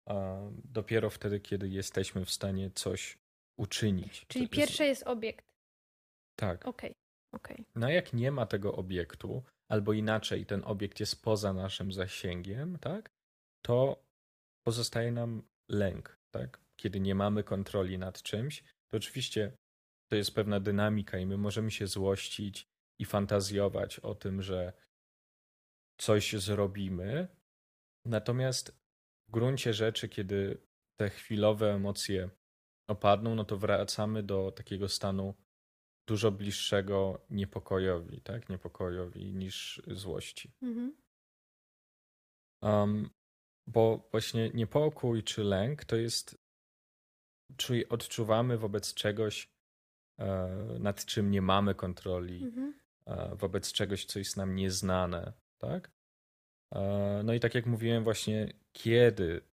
A 0.06 0.40
dopiero 0.64 1.10
wtedy, 1.10 1.40
kiedy 1.40 1.68
jesteśmy 1.68 2.24
w 2.24 2.30
stanie 2.30 2.70
coś 2.74 3.18
uczynić. 3.60 4.26
Czyli 4.28 4.48
To 4.48 4.54
jest- 4.56 4.68
pierwsze 4.68 4.84
jest 4.86 5.02
obiekt. 5.06 5.46
Tak. 6.38 6.66
Okej, 6.66 6.94
okej. 7.34 7.64
No 7.74 7.86
a 7.86 7.90
jak 7.90 8.12
nie 8.12 8.30
ma 8.32 8.46
tego 8.46 8.76
obiektu, 8.76 9.42
albo 9.68 9.92
inaczej, 9.92 10.46
ten 10.46 10.62
obiekt 10.64 11.00
jest 11.00 11.22
poza 11.22 11.52
naszym 11.52 11.92
zasięgiem, 11.92 12.78
tak? 12.78 13.10
To 13.64 14.04
pozostaje 14.66 15.12
nam 15.12 15.42
lęk, 15.68 16.18
tak? 16.34 16.60
Kiedy 16.76 17.00
nie 17.00 17.14
mamy 17.14 17.44
kontroli 17.44 17.98
nad 17.98 18.22
czymś, 18.22 18.62
to 18.62 18.96
oczywiście 18.96 19.52
to 20.10 20.16
jest 20.16 20.34
pewna 20.34 20.60
dynamika 20.60 21.18
i 21.18 21.26
my 21.26 21.36
możemy 21.36 21.70
się 21.70 21.86
złościć 21.86 22.66
i 23.00 23.04
fantazjować 23.04 23.98
o 23.98 24.14
tym, 24.14 24.42
że 24.42 24.72
coś 25.98 26.32
zrobimy. 26.32 27.28
Natomiast 28.06 28.80
w 29.28 29.30
gruncie 29.30 29.74
rzeczy, 29.74 30.08
kiedy 30.08 30.62
te 30.96 31.10
chwilowe 31.10 31.74
emocje 31.74 32.30
opadną, 32.90 33.34
no 33.34 33.44
to 33.44 33.56
wracamy 33.56 34.22
do 34.22 34.52
takiego 34.52 34.88
stanu 34.88 35.34
dużo 36.06 36.30
bliższego 36.32 37.26
niepokojowi, 37.30 38.20
tak? 38.20 38.48
Niepokojowi 38.48 39.34
niż 39.34 39.82
złości. 39.86 40.52
Mhm. 40.62 40.96
Um, 42.62 43.10
bo 43.66 44.08
właśnie 44.10 44.50
niepokój 44.54 45.22
czy 45.22 45.44
lęk 45.44 45.84
to 45.84 45.96
jest, 45.96 46.38
czyli 47.56 47.88
odczuwamy 47.88 48.58
wobec 48.58 48.94
czegoś, 48.94 49.52
e, 50.18 50.48
nad 50.80 51.04
czym 51.04 51.30
nie 51.30 51.42
mamy 51.42 51.74
kontroli, 51.74 52.44
Mhm. 52.44 52.74
e, 53.06 53.36
wobec 53.36 53.72
czegoś, 53.72 54.04
co 54.04 54.18
jest 54.18 54.36
nam 54.36 54.54
nieznane, 54.54 55.32
tak? 55.58 55.90
E, 56.74 57.22
no 57.24 57.34
i 57.34 57.40
tak 57.40 57.54
jak 57.54 57.66
mówiłem 57.66 58.04
właśnie, 58.04 58.52
kiedy 58.72 59.49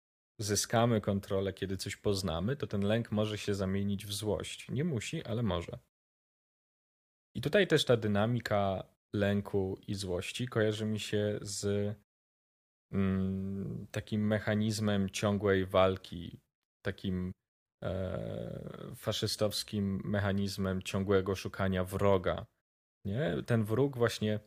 zyskamy 0.42 1.02
kontrolę, 1.02 1.54
kiedy 1.54 1.78
coś 1.78 1.96
poznamy, 1.96 2.56
to 2.56 2.68
ten 2.68 2.82
lęk 2.82 3.12
może 3.12 3.38
się 3.38 3.54
zamienić 3.56 4.06
w 4.06 4.14
złość. 4.14 4.70
Nie 4.70 4.84
musi, 4.84 5.24
ale 5.24 5.44
może. 5.44 5.80
I 7.36 7.42
tutaj 7.42 7.68
też 7.68 7.86
ta 7.86 7.98
dynamika 7.98 8.84
lęku 9.16 9.80
i 9.88 9.96
złości 9.96 10.48
kojarzy 10.48 10.86
mi 10.86 11.00
się 11.00 11.40
z 11.42 11.96
mm, 12.92 13.88
takim 13.92 14.28
mechanizmem 14.28 15.10
ciągłej 15.10 15.66
walki, 15.66 16.40
takim 16.86 17.32
e, 17.84 18.92
faszystowskim 18.96 20.02
mechanizmem 20.06 20.82
ciągłego 20.82 21.36
szukania 21.36 21.84
wroga. 21.84 22.46
Nie? 23.06 23.44
Ten 23.46 23.64
wróg 23.64 23.98
właśnie, 23.98 24.40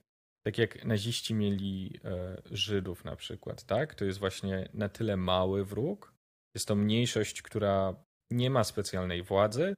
tak 0.47 0.59
jak 0.59 0.85
naziści 0.85 1.35
mieli 1.35 2.01
e, 2.05 2.43
Żydów 2.51 3.05
na 3.05 3.17
przykład, 3.17 3.65
tak? 3.65 3.95
To 3.95 4.05
jest 4.05 4.19
właśnie 4.19 4.69
na 4.75 4.89
tyle 4.89 5.17
mały 5.17 5.65
wróg. 5.65 6.15
Jest 6.55 6.69
to 6.69 6.75
mniejszość, 6.75 7.43
która 7.43 8.05
nie 8.31 8.51
ma 8.51 8.65
specjalnej 8.65 9.23
władzy, 9.23 9.75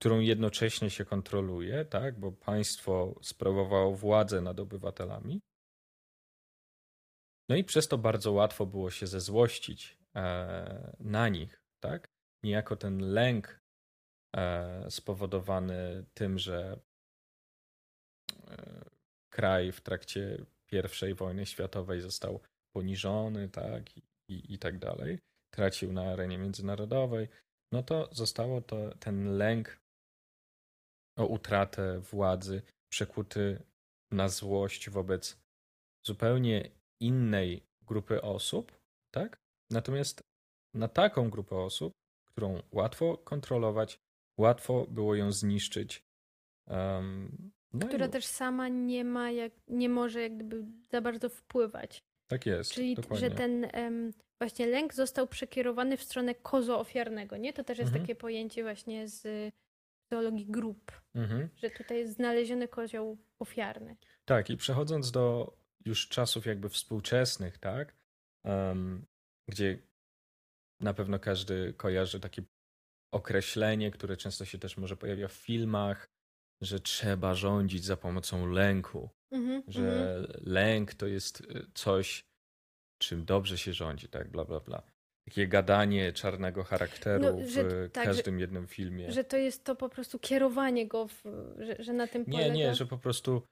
którą 0.00 0.20
jednocześnie 0.20 0.90
się 0.90 1.04
kontroluje, 1.04 1.84
tak? 1.84 2.20
Bo 2.20 2.32
państwo 2.32 3.18
sprawowało 3.22 3.94
władzę 3.94 4.40
nad 4.40 4.60
obywatelami. 4.60 5.40
No 7.48 7.56
i 7.56 7.64
przez 7.64 7.88
to 7.88 7.98
bardzo 7.98 8.32
łatwo 8.32 8.66
było 8.66 8.90
się 8.90 9.06
zezłościć 9.06 9.98
e, 10.16 10.96
na 11.00 11.28
nich, 11.28 11.62
tak? 11.80 12.08
Niejako 12.44 12.76
ten 12.76 12.98
lęk 12.98 13.60
e, 14.36 14.90
spowodowany 14.90 16.04
tym, 16.14 16.38
że 16.38 16.80
kraj 19.32 19.72
w 19.72 19.80
trakcie 19.80 20.44
I 21.10 21.14
wojny 21.14 21.46
światowej 21.46 22.00
został 22.00 22.40
poniżony, 22.76 23.48
tak? 23.48 23.96
I, 23.96 24.02
i, 24.28 24.54
i 24.54 24.58
tak 24.58 24.78
dalej, 24.78 25.18
tracił 25.54 25.92
na 25.92 26.02
arenie 26.02 26.38
międzynarodowej, 26.38 27.28
no 27.72 27.82
to 27.82 28.08
zostało 28.12 28.60
to 28.60 28.94
ten 28.98 29.36
lęk 29.36 29.80
o 31.18 31.26
utratę 31.26 32.00
władzy 32.00 32.62
przekuty 32.92 33.62
na 34.10 34.28
złość 34.28 34.90
wobec 34.90 35.40
zupełnie 36.06 36.70
innej 37.00 37.62
grupy 37.82 38.22
osób, 38.22 38.72
tak? 39.14 39.40
Natomiast 39.70 40.20
na 40.74 40.88
taką 40.88 41.30
grupę 41.30 41.56
osób, 41.56 41.92
którą 42.28 42.62
łatwo 42.72 43.18
kontrolować, 43.18 43.98
łatwo 44.38 44.86
było 44.86 45.14
ją 45.14 45.32
zniszczyć. 45.32 46.02
Um, 46.66 47.52
no 47.72 47.88
która 47.88 48.06
i... 48.06 48.10
też 48.10 48.26
sama 48.26 48.68
nie 48.68 49.04
ma, 49.04 49.30
jak, 49.30 49.52
nie 49.68 49.88
może 49.88 50.22
jak 50.22 50.36
gdyby 50.36 50.64
za 50.90 51.00
bardzo 51.00 51.28
wpływać. 51.28 52.02
Tak 52.26 52.46
jest. 52.46 52.72
Czyli, 52.72 52.94
dokładnie. 52.94 53.28
że 53.28 53.34
ten 53.34 53.66
um, 53.74 54.12
właśnie 54.40 54.66
lęk 54.66 54.94
został 54.94 55.28
przekierowany 55.28 55.96
w 55.96 56.02
stronę 56.02 56.34
kozo 56.34 56.80
ofiarnego, 56.80 57.36
nie? 57.36 57.52
To 57.52 57.64
też 57.64 57.78
jest 57.78 57.88
mhm. 57.88 58.02
takie 58.02 58.14
pojęcie 58.14 58.62
właśnie 58.62 59.08
z 59.08 59.52
teologii 60.08 60.46
grup, 60.46 60.92
mhm. 61.14 61.48
że 61.56 61.70
tutaj 61.70 61.98
jest 61.98 62.14
znaleziony 62.14 62.68
kozioł 62.68 63.18
ofiarny. 63.38 63.96
Tak, 64.24 64.50
i 64.50 64.56
przechodząc 64.56 65.10
do 65.10 65.56
już 65.84 66.08
czasów 66.08 66.46
jakby 66.46 66.68
współczesnych, 66.68 67.58
tak, 67.58 67.94
um, 68.44 69.04
gdzie 69.48 69.78
na 70.80 70.94
pewno 70.94 71.18
każdy 71.18 71.72
kojarzy 71.72 72.20
takie 72.20 72.42
określenie, 73.14 73.90
które 73.90 74.16
często 74.16 74.44
się 74.44 74.58
też 74.58 74.76
może 74.76 74.96
pojawia 74.96 75.28
w 75.28 75.32
filmach, 75.32 76.08
że 76.62 76.80
trzeba 76.80 77.34
rządzić 77.34 77.84
za 77.84 77.96
pomocą 77.96 78.46
lęku, 78.46 79.10
mhm, 79.30 79.62
że 79.68 80.16
mhm. 80.18 80.42
lęk 80.46 80.94
to 80.94 81.06
jest 81.06 81.40
y, 81.40 81.66
coś, 81.74 82.24
czym 82.98 83.24
dobrze 83.24 83.58
się 83.58 83.72
rządzi, 83.72 84.08
tak, 84.08 84.30
bla, 84.30 84.44
bla, 84.44 84.60
bla 84.60 84.82
takie 85.24 85.48
gadanie 85.48 86.12
czarnego 86.12 86.64
charakteru 86.64 87.24
no, 87.24 87.48
że, 87.48 87.64
w 87.64 87.92
tak, 87.92 88.04
każdym 88.04 88.34
że, 88.34 88.40
jednym 88.40 88.66
filmie. 88.66 89.12
Że 89.12 89.24
to 89.24 89.36
jest 89.36 89.64
to 89.64 89.76
po 89.76 89.88
prostu 89.88 90.18
kierowanie 90.18 90.88
go, 90.88 91.08
w, 91.08 91.22
że, 91.58 91.76
że 91.78 91.92
na 91.92 92.06
tym 92.06 92.24
polega. 92.24 92.44
Nie, 92.44 92.50
nie, 92.50 92.74
że 92.74 92.86
po 92.86 92.98
prostu 92.98 93.42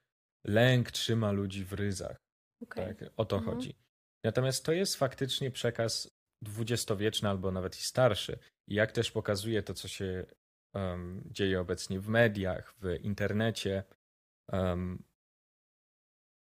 lęk 0.47 0.91
trzyma 0.91 1.31
ludzi 1.31 1.65
w 1.65 1.73
ryzach. 1.73 2.17
Okay. 2.63 2.95
Tak, 2.95 3.09
o 3.17 3.25
to 3.25 3.37
mhm. 3.37 3.55
chodzi. 3.55 3.75
Natomiast 4.23 4.65
to 4.65 4.71
jest 4.71 4.95
faktycznie 4.95 5.51
przekaz 5.51 6.09
dwudziestowieczny 6.43 7.29
albo 7.29 7.51
nawet 7.51 7.79
i 7.79 7.81
starszy. 7.81 8.39
I 8.67 8.75
jak 8.75 8.91
też 8.91 9.11
pokazuje 9.11 9.63
to, 9.63 9.73
co 9.73 9.87
się 9.87 10.25
um, 10.73 11.23
dzieje 11.31 11.59
obecnie 11.59 11.99
w 11.99 12.07
mediach, 12.07 12.73
w 12.81 13.03
internecie, 13.03 13.83
um, 14.51 15.03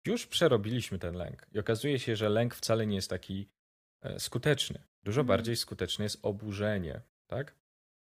już 0.05 0.27
przerobiliśmy 0.27 0.99
ten 0.99 1.15
lęk. 1.15 1.47
I 1.51 1.59
okazuje 1.59 1.99
się, 1.99 2.15
że 2.15 2.29
lęk 2.29 2.55
wcale 2.55 2.87
nie 2.87 2.95
jest 2.95 3.09
taki 3.09 3.49
e, 4.01 4.19
skuteczny. 4.19 4.83
Dużo 5.03 5.21
mhm. 5.21 5.27
bardziej 5.27 5.55
skuteczne 5.55 6.03
jest 6.03 6.19
oburzenie, 6.25 7.01
tak? 7.27 7.55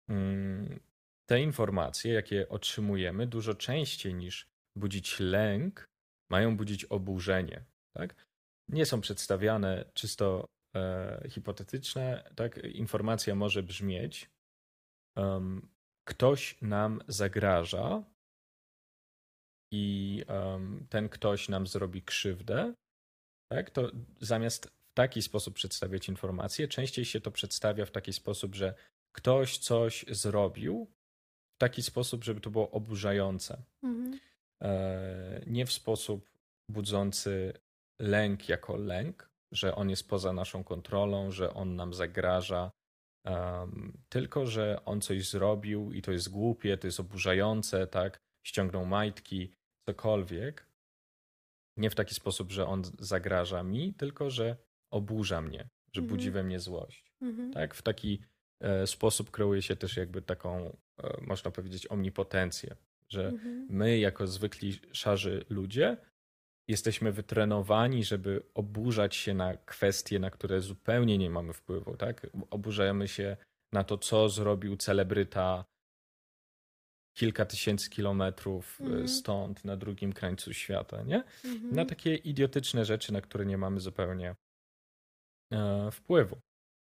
Mm, 0.10 0.80
te 1.26 1.42
informacje, 1.42 2.14
jakie 2.14 2.50
otrzymujemy, 2.50 3.28
dużo 3.28 3.54
częściej 3.54 4.14
niż 4.14 4.48
budzić 4.76 5.20
lęk, 5.20 5.90
mają 6.30 6.58
budzić 6.58 6.86
oburzenie, 6.86 7.66
tak? 7.94 8.16
Nie 8.68 8.86
są 8.86 9.02
przedstawiane 9.02 9.86
czysto 9.94 10.46
e, 10.76 11.28
hipotetyczne, 11.30 12.32
tak? 12.36 12.58
Informacja 12.58 13.36
może 13.36 13.64
brzmieć, 13.64 14.30
um, 15.16 15.73
ktoś 16.04 16.62
nam 16.62 17.02
zagraża 17.08 18.04
i 19.72 20.24
um, 20.28 20.88
ten 20.90 21.10
ktoś 21.10 21.50
nam 21.50 21.68
zrobi 21.68 22.02
krzywdę, 22.02 22.74
tak? 23.52 23.70
To 23.70 23.92
zamiast 24.22 24.68
w 24.68 24.94
taki 24.94 25.22
sposób 25.22 25.54
przedstawiać 25.54 26.10
informacje. 26.10 26.68
Częściej 26.68 27.06
się 27.06 27.22
to 27.22 27.32
przedstawia 27.32 27.86
w 27.86 27.92
taki 27.92 28.14
sposób, 28.14 28.56
że 28.56 28.74
ktoś 29.16 29.58
coś 29.58 30.06
zrobił 30.10 30.88
w 31.56 31.58
taki 31.58 31.84
sposób, 31.84 32.24
żeby 32.24 32.42
to 32.42 32.50
było 32.50 32.72
oburzające. 32.72 33.64
Mhm. 33.84 34.20
E, 34.62 35.44
nie 35.48 35.66
w 35.66 35.74
sposób 35.74 36.30
budzący 36.70 37.54
lęk 38.02 38.50
jako 38.50 38.78
lęk, 38.78 39.30
że 39.52 39.76
on 39.76 39.90
jest 39.90 40.10
poza 40.10 40.34
naszą 40.34 40.64
kontrolą, 40.64 41.32
że 41.32 41.54
on 41.54 41.76
nam 41.76 41.94
zagraża, 41.94 42.72
um, 43.26 43.98
tylko 44.10 44.46
że 44.46 44.86
on 44.86 45.02
coś 45.02 45.30
zrobił 45.30 45.94
i 45.94 46.02
to 46.02 46.12
jest 46.12 46.30
głupie, 46.30 46.78
to 46.78 46.88
jest 46.88 47.00
oburzające, 47.00 47.88
tak? 47.88 48.20
Ściągnął 48.44 48.86
majtki, 48.86 49.52
cokolwiek. 49.90 50.68
Nie 51.78 51.90
w 51.90 51.96
taki 51.96 52.16
sposób, 52.16 52.52
że 52.52 52.68
on 52.68 52.84
zagraża 53.00 53.64
mi, 53.64 53.94
tylko 53.94 54.30
że 54.30 54.58
oburza 54.92 55.42
mnie, 55.42 55.70
że 55.94 56.02
mhm. 56.02 56.08
budzi 56.08 56.32
we 56.32 56.44
mnie 56.44 56.60
złość. 56.60 57.14
Mhm. 57.22 57.54
Tak? 57.54 57.76
W 57.76 57.82
taki 57.82 58.22
e, 58.60 58.88
sposób 58.88 59.32
kreuje 59.32 59.62
się 59.62 59.76
też 59.76 59.98
jakby 59.98 60.22
taką, 60.22 60.78
e, 61.04 61.22
można 61.22 61.52
powiedzieć, 61.52 61.92
omnipotencję, 61.92 62.76
że 63.10 63.28
mhm. 63.28 63.68
my 63.70 64.00
jako 64.00 64.28
zwykli 64.28 64.80
szarzy 64.92 65.46
ludzie 65.50 65.98
jesteśmy 66.68 67.12
wytrenowani, 67.12 68.04
żeby 68.04 68.44
oburzać 68.54 69.16
się 69.16 69.34
na 69.34 69.58
kwestie, 69.58 70.20
na 70.20 70.32
które 70.32 70.62
zupełnie 70.62 71.18
nie 71.18 71.30
mamy 71.30 71.54
wpływu. 71.54 71.98
Tak? 71.98 72.28
Oburzamy 72.50 73.08
się 73.08 73.38
na 73.74 73.84
to, 73.84 73.98
co 73.98 74.30
zrobił 74.30 74.78
celebryta 74.78 75.66
kilka 77.18 77.46
tysięcy 77.46 77.90
kilometrów 77.90 78.82
mm. 78.82 79.08
stąd, 79.08 79.66
na 79.66 79.78
drugim 79.78 80.14
krańcu 80.14 80.54
świata, 80.54 81.04
nie? 81.04 81.24
-hmm. 81.24 81.72
Na 81.72 81.86
takie 81.86 82.16
idiotyczne 82.16 82.86
rzeczy, 82.86 83.14
na 83.14 83.22
które 83.22 83.46
nie 83.46 83.58
mamy 83.58 83.80
zupełnie 83.80 84.36
E, 85.54 85.92
wpływu. 85.92 86.40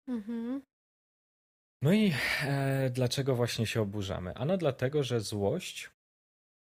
Mhm. 0.07 0.61
No 1.81 1.93
i 1.93 2.13
e, 2.43 2.89
dlaczego 2.89 3.35
właśnie 3.35 3.65
się 3.67 3.81
oburzamy? 3.81 4.33
Ano 4.35 4.57
dlatego, 4.57 5.03
że 5.03 5.19
złość 5.19 5.89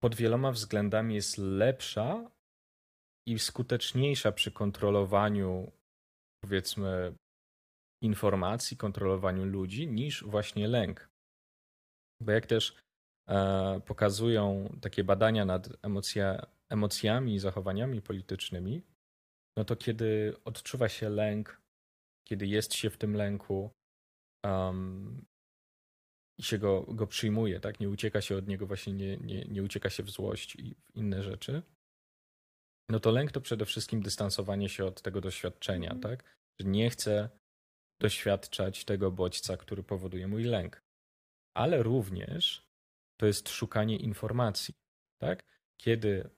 pod 0.02 0.16
wieloma 0.16 0.52
względami 0.52 1.16
jest 1.16 1.38
lepsza 1.38 2.32
i 3.32 3.40
skuteczniejsza 3.40 4.32
przy 4.32 4.52
kontrolowaniu, 4.52 5.72
powiedzmy, 6.44 7.14
informacji, 8.04 8.78
kontrolowaniu 8.78 9.46
ludzi, 9.46 9.88
niż 9.88 10.24
właśnie 10.24 10.68
lęk. 10.68 11.10
Bo 12.22 12.32
jak 12.32 12.46
też 12.46 12.76
e, 13.30 13.82
pokazują 13.86 14.78
takie 14.82 15.04
badania 15.04 15.46
nad 15.46 15.70
emocja, 15.82 16.46
emocjami 16.70 17.36
i 17.36 17.40
zachowaniami 17.40 18.02
politycznymi, 18.02 18.82
no 19.58 19.66
to 19.66 19.76
kiedy 19.76 20.36
odczuwa 20.46 20.90
się 20.90 21.10
lęk 21.10 21.60
kiedy 22.30 22.48
jest 22.48 22.74
się 22.74 22.90
w 22.90 22.98
tym 22.98 23.16
lęku 23.16 23.72
um, 24.46 25.26
i 26.40 26.44
się 26.44 26.58
go, 26.58 26.82
go 26.82 27.08
przyjmuje, 27.08 27.60
tak? 27.60 27.80
Nie 27.80 27.90
ucieka 27.90 28.22
się 28.22 28.38
od 28.38 28.48
niego, 28.48 28.68
właśnie 28.68 28.94
nie, 28.94 29.18
nie, 29.18 29.46
nie 29.46 29.64
ucieka 29.64 29.90
się 29.90 30.04
w 30.04 30.10
złość 30.10 30.56
i 30.56 30.76
w 30.76 30.96
inne 30.96 31.24
rzeczy. 31.24 31.62
No 32.90 33.00
to 33.00 33.12
lęk 33.12 33.32
to 33.32 33.42
przede 33.42 33.66
wszystkim 33.66 34.02
dystansowanie 34.02 34.70
się 34.70 34.86
od 34.86 35.02
tego 35.02 35.22
doświadczenia, 35.22 35.90
mm. 35.90 36.02
tak? 36.02 36.38
Że 36.60 36.68
nie 36.68 36.90
chcę 36.90 37.30
doświadczać 38.00 38.86
tego 38.86 39.12
bodźca, 39.12 39.58
który 39.58 39.84
powoduje 39.84 40.28
mój 40.28 40.44
lęk. 40.44 40.82
Ale 41.54 41.84
również 41.84 42.70
to 43.20 43.26
jest 43.26 43.50
szukanie 43.50 43.98
informacji, 43.98 44.74
tak? 45.22 45.44
Kiedy 45.78 46.30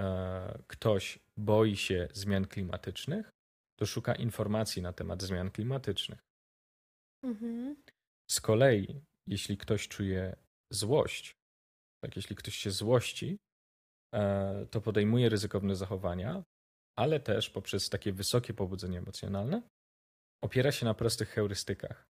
e, 0.00 0.62
ktoś 0.66 1.18
boi 1.36 1.76
się 1.76 2.08
zmian 2.12 2.46
klimatycznych, 2.46 3.32
to 3.76 3.86
szuka 3.86 4.14
informacji 4.14 4.82
na 4.82 4.92
temat 4.92 5.22
zmian 5.22 5.50
klimatycznych. 5.50 6.24
Mhm. 7.22 7.76
Z 8.30 8.40
kolei, 8.40 9.00
jeśli 9.26 9.56
ktoś 9.56 9.88
czuje 9.88 10.36
złość, 10.70 11.36
tak, 12.00 12.16
jeśli 12.16 12.36
ktoś 12.36 12.56
się 12.56 12.70
złości, 12.70 13.38
to 14.70 14.80
podejmuje 14.80 15.28
ryzykowne 15.28 15.76
zachowania, 15.76 16.44
ale 16.98 17.20
też 17.20 17.50
poprzez 17.50 17.90
takie 17.90 18.12
wysokie 18.12 18.54
pobudzenie 18.54 18.98
emocjonalne 18.98 19.62
opiera 20.44 20.72
się 20.72 20.84
na 20.86 20.94
prostych 20.94 21.28
heurystykach. 21.28 22.08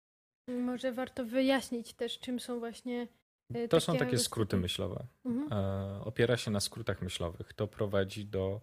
Może 0.49 0.93
warto 0.93 1.25
wyjaśnić 1.25 1.95
też, 1.95 2.19
czym 2.19 2.41
są 2.41 2.59
właśnie. 2.59 3.09
E, 3.55 3.69
to 3.69 3.81
są 3.81 3.97
takie 3.97 4.19
skróty 4.19 4.57
myślowe. 4.57 5.07
Mhm. 5.25 5.53
E, 5.53 6.05
opiera 6.05 6.37
się 6.37 6.51
na 6.51 6.61
skrótach 6.61 7.03
myślowych. 7.03 7.53
To 7.53 7.69
prowadzi 7.69 8.27
do 8.27 8.61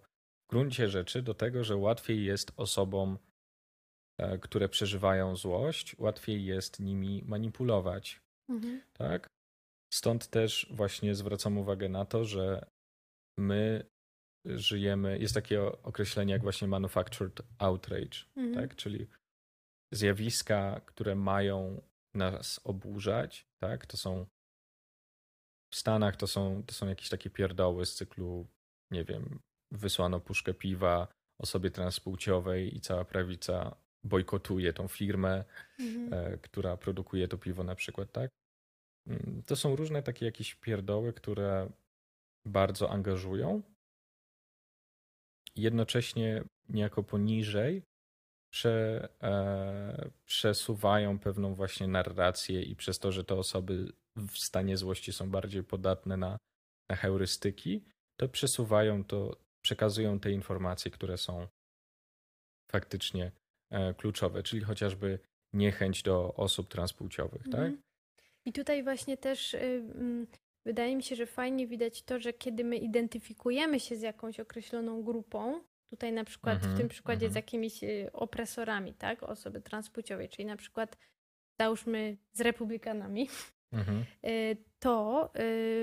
gruncie 0.50 0.88
rzeczy 0.88 1.22
do 1.22 1.34
tego, 1.34 1.64
że 1.64 1.76
łatwiej 1.76 2.24
jest 2.24 2.52
osobom, 2.56 3.18
e, 4.18 4.38
które 4.38 4.68
przeżywają 4.68 5.36
złość, 5.36 5.98
łatwiej 5.98 6.44
jest 6.44 6.80
nimi 6.80 7.22
manipulować. 7.26 8.20
Mhm. 8.48 8.82
Tak? 8.92 9.26
Stąd 9.92 10.28
też 10.28 10.66
właśnie 10.70 11.14
zwracam 11.14 11.58
uwagę 11.58 11.88
na 11.88 12.04
to, 12.04 12.24
że 12.24 12.66
my 13.38 13.90
żyjemy, 14.44 15.18
jest 15.18 15.34
takie 15.34 15.62
określenie 15.62 16.32
jak 16.32 16.42
właśnie 16.42 16.68
manufactured 16.68 17.42
outrage, 17.58 18.18
mhm. 18.36 18.54
tak? 18.54 18.76
Czyli 18.76 19.06
zjawiska, 19.92 20.80
które 20.86 21.14
mają 21.14 21.82
nas 22.14 22.60
oburzać, 22.64 23.46
tak? 23.62 23.86
To 23.86 23.96
są 23.96 24.26
w 25.72 25.76
Stanach 25.76 26.16
to 26.16 26.26
są, 26.26 26.62
to 26.66 26.74
są 26.74 26.88
jakieś 26.88 27.08
takie 27.08 27.30
pierdoły 27.30 27.86
z 27.86 27.94
cyklu, 27.94 28.46
nie 28.90 29.04
wiem, 29.04 29.40
wysłano 29.70 30.20
puszkę 30.20 30.54
piwa 30.54 31.08
osobie 31.40 31.70
transpłciowej 31.70 32.76
i 32.76 32.80
cała 32.80 33.04
prawica 33.04 33.76
bojkotuje 34.04 34.72
tą 34.72 34.88
firmę, 34.88 35.44
mhm. 35.78 36.34
e, 36.34 36.38
która 36.38 36.76
produkuje 36.76 37.28
to 37.28 37.38
piwo 37.38 37.64
na 37.64 37.74
przykład, 37.74 38.12
tak? 38.12 38.30
Mm, 39.06 39.42
to 39.46 39.56
są 39.56 39.76
różne 39.76 40.02
takie 40.02 40.26
jakieś 40.26 40.54
pierdoły, 40.54 41.12
które 41.12 41.72
bardzo 42.44 42.90
angażują. 42.90 43.62
Jednocześnie 45.56 46.44
niejako 46.68 47.02
poniżej 47.02 47.82
prze, 48.52 49.08
e, 49.22 50.10
przesuwają 50.24 51.18
pewną 51.18 51.54
właśnie 51.54 51.88
narrację 51.88 52.62
i 52.62 52.76
przez 52.76 52.98
to, 52.98 53.12
że 53.12 53.24
te 53.24 53.34
osoby 53.34 53.92
w 54.16 54.38
stanie 54.38 54.76
złości 54.76 55.12
są 55.12 55.30
bardziej 55.30 55.64
podatne 55.64 56.16
na, 56.16 56.38
na 56.90 56.96
heurystyki, 56.96 57.84
to 58.16 58.28
przesuwają 58.28 59.04
to, 59.04 59.36
przekazują 59.64 60.20
te 60.20 60.30
informacje, 60.30 60.90
które 60.90 61.18
są 61.18 61.46
faktycznie 62.72 63.32
e, 63.70 63.94
kluczowe, 63.94 64.42
czyli 64.42 64.62
chociażby 64.62 65.18
niechęć 65.52 66.02
do 66.02 66.34
osób 66.34 66.68
transpłciowych, 66.68 67.42
tak? 67.42 67.54
mhm. 67.54 67.82
I 68.44 68.52
tutaj 68.52 68.82
właśnie 68.82 69.16
też 69.16 69.54
y, 69.54 69.58
mm, 69.58 70.26
wydaje 70.64 70.96
mi 70.96 71.02
się, 71.02 71.16
że 71.16 71.26
fajnie 71.26 71.66
widać 71.66 72.02
to, 72.02 72.18
że 72.18 72.32
kiedy 72.32 72.64
my 72.64 72.76
identyfikujemy 72.76 73.80
się 73.80 73.96
z 73.96 74.02
jakąś 74.02 74.40
określoną 74.40 75.02
grupą, 75.02 75.60
tutaj 75.90 76.12
na 76.12 76.24
przykład 76.24 76.58
w 76.58 76.62
tym 76.62 76.70
mhm, 76.70 76.88
przykładzie 76.88 77.26
z 77.26 77.36
mhm. 77.36 77.36
jakimiś 77.36 77.84
y, 77.84 78.10
opresorami, 78.12 78.94
tak, 78.94 79.22
osoby 79.22 79.60
transpłciowej, 79.60 80.28
czyli 80.28 80.46
na 80.46 80.56
przykład 80.56 80.98
załóżmy 81.60 82.16
z 82.32 82.40
republikanami, 82.40 83.28
mhm. 83.72 84.04
Y, 84.26 84.56
to 84.78 85.30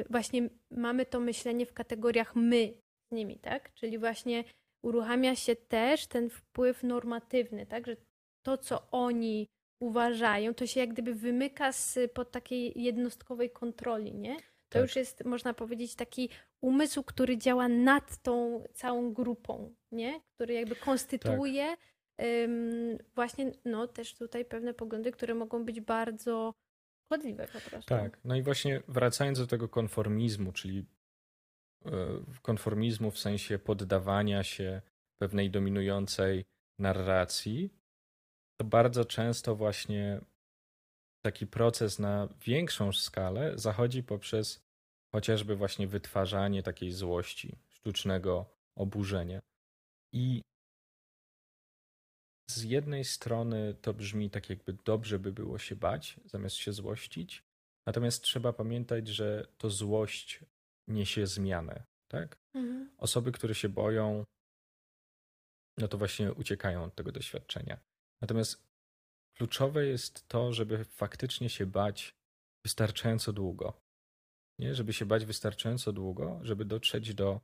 właśnie 0.09 0.49
mamy 0.71 1.05
to 1.05 1.19
myślenie 1.19 1.65
w 1.65 1.73
kategoriach 1.73 2.35
my 2.35 2.73
z 3.11 3.15
nimi, 3.15 3.39
tak? 3.39 3.73
Czyli 3.73 3.97
właśnie 3.97 4.43
uruchamia 4.83 5.35
się 5.35 5.55
też 5.55 6.07
ten 6.07 6.29
wpływ 6.29 6.83
normatywny, 6.83 7.65
tak? 7.65 7.87
Że 7.87 7.97
to, 8.45 8.57
co 8.57 8.91
oni 8.91 9.47
uważają, 9.81 10.53
to 10.53 10.67
się 10.67 10.79
jak 10.79 10.89
gdyby 10.89 11.13
wymyka 11.13 11.71
z 11.71 11.99
pod 12.13 12.31
takiej 12.31 12.81
jednostkowej 12.81 13.49
kontroli, 13.49 14.15
nie? 14.15 14.37
To 14.69 14.73
tak. 14.73 14.81
już 14.81 14.95
jest, 14.95 15.25
można 15.25 15.53
powiedzieć, 15.53 15.95
taki 15.95 16.29
umysł, 16.61 17.03
który 17.03 17.37
działa 17.37 17.67
nad 17.67 18.21
tą 18.21 18.63
całą 18.73 19.13
grupą, 19.13 19.75
nie? 19.91 20.21
Który 20.35 20.53
jakby 20.53 20.75
konstytuuje 20.75 21.67
tak. 21.67 21.79
właśnie, 23.15 23.51
no 23.65 23.87
też 23.87 24.15
tutaj 24.15 24.45
pewne 24.45 24.73
poglądy, 24.73 25.11
które 25.11 25.35
mogą 25.35 25.65
być 25.65 25.81
bardzo 25.81 26.53
szkodliwe 27.05 27.47
po 27.47 27.69
prostu. 27.69 27.89
Tak, 27.89 28.19
no 28.23 28.35
i 28.35 28.41
właśnie 28.41 28.81
wracając 28.87 29.39
do 29.39 29.47
tego 29.47 29.69
konformizmu, 29.69 30.51
czyli 30.51 30.85
e, 31.85 31.91
konformizmu 32.41 33.11
w 33.11 33.19
sensie 33.19 33.59
poddawania 33.59 34.43
się 34.43 34.81
pewnej 35.21 35.51
dominującej 35.51 36.45
narracji, 36.79 37.73
to 38.59 38.65
bardzo 38.65 39.05
często 39.05 39.55
właśnie 39.55 40.21
taki 41.21 41.47
proces 41.47 41.99
na 41.99 42.27
większą 42.45 42.93
skalę 42.93 43.57
zachodzi 43.57 44.03
poprzez 44.03 44.59
chociażby 45.15 45.55
właśnie 45.55 45.87
wytwarzanie 45.87 46.63
takiej 46.63 46.91
złości, 46.91 47.57
sztucznego 47.69 48.45
oburzenia. 48.77 49.39
I 50.13 50.41
z 52.49 52.63
jednej 52.63 53.05
strony 53.05 53.73
to 53.81 53.93
brzmi 53.93 54.29
tak, 54.29 54.49
jakby 54.49 54.73
dobrze 54.73 55.19
by 55.19 55.31
było 55.31 55.57
się 55.57 55.75
bać, 55.75 56.19
zamiast 56.25 56.55
się 56.55 56.73
złościć, 56.73 57.43
natomiast 57.87 58.23
trzeba 58.23 58.53
pamiętać, 58.53 59.07
że 59.07 59.47
to 59.57 59.69
złość 59.69 60.45
niesie 60.87 61.27
zmianę. 61.27 61.83
Tak? 62.07 62.37
Mhm. 62.53 62.89
Osoby, 62.97 63.31
które 63.31 63.55
się 63.55 63.69
boją, 63.69 64.23
no 65.77 65.87
to 65.87 65.97
właśnie 65.97 66.33
uciekają 66.33 66.83
od 66.83 66.95
tego 66.95 67.11
doświadczenia. 67.11 67.79
Natomiast 68.21 68.68
kluczowe 69.39 69.85
jest 69.85 70.27
to, 70.27 70.53
żeby 70.53 70.85
faktycznie 70.85 71.49
się 71.49 71.65
bać 71.65 72.15
wystarczająco 72.65 73.33
długo. 73.33 73.81
Nie? 74.59 74.75
Żeby 74.75 74.93
się 74.93 75.05
bać 75.05 75.25
wystarczająco 75.25 75.93
długo, 75.93 76.39
żeby 76.43 76.65
dotrzeć 76.65 77.13
do 77.13 77.41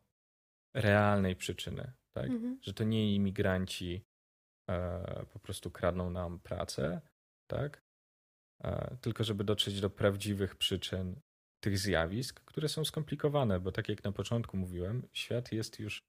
realnej 0.73 1.35
przyczyny. 1.35 1.93
Tak? 2.15 2.25
Mhm. 2.25 2.59
Że 2.61 2.73
to 2.73 2.83
nie 2.83 3.15
imigranci 3.15 4.05
e, 4.69 5.25
po 5.33 5.39
prostu 5.39 5.71
kradną 5.71 6.09
nam 6.09 6.39
pracę, 6.39 7.01
tak? 7.49 7.81
E, 8.63 8.97
tylko 9.01 9.23
żeby 9.23 9.43
dotrzeć 9.43 9.81
do 9.81 9.89
prawdziwych 9.89 10.55
przyczyn 10.55 11.21
tych 11.63 11.77
zjawisk, 11.77 12.39
które 12.39 12.69
są 12.69 12.85
skomplikowane, 12.85 13.59
bo 13.59 13.71
tak 13.71 13.89
jak 13.89 14.03
na 14.03 14.11
początku 14.11 14.57
mówiłem, 14.57 15.07
świat 15.13 15.51
jest 15.51 15.79
już 15.79 16.03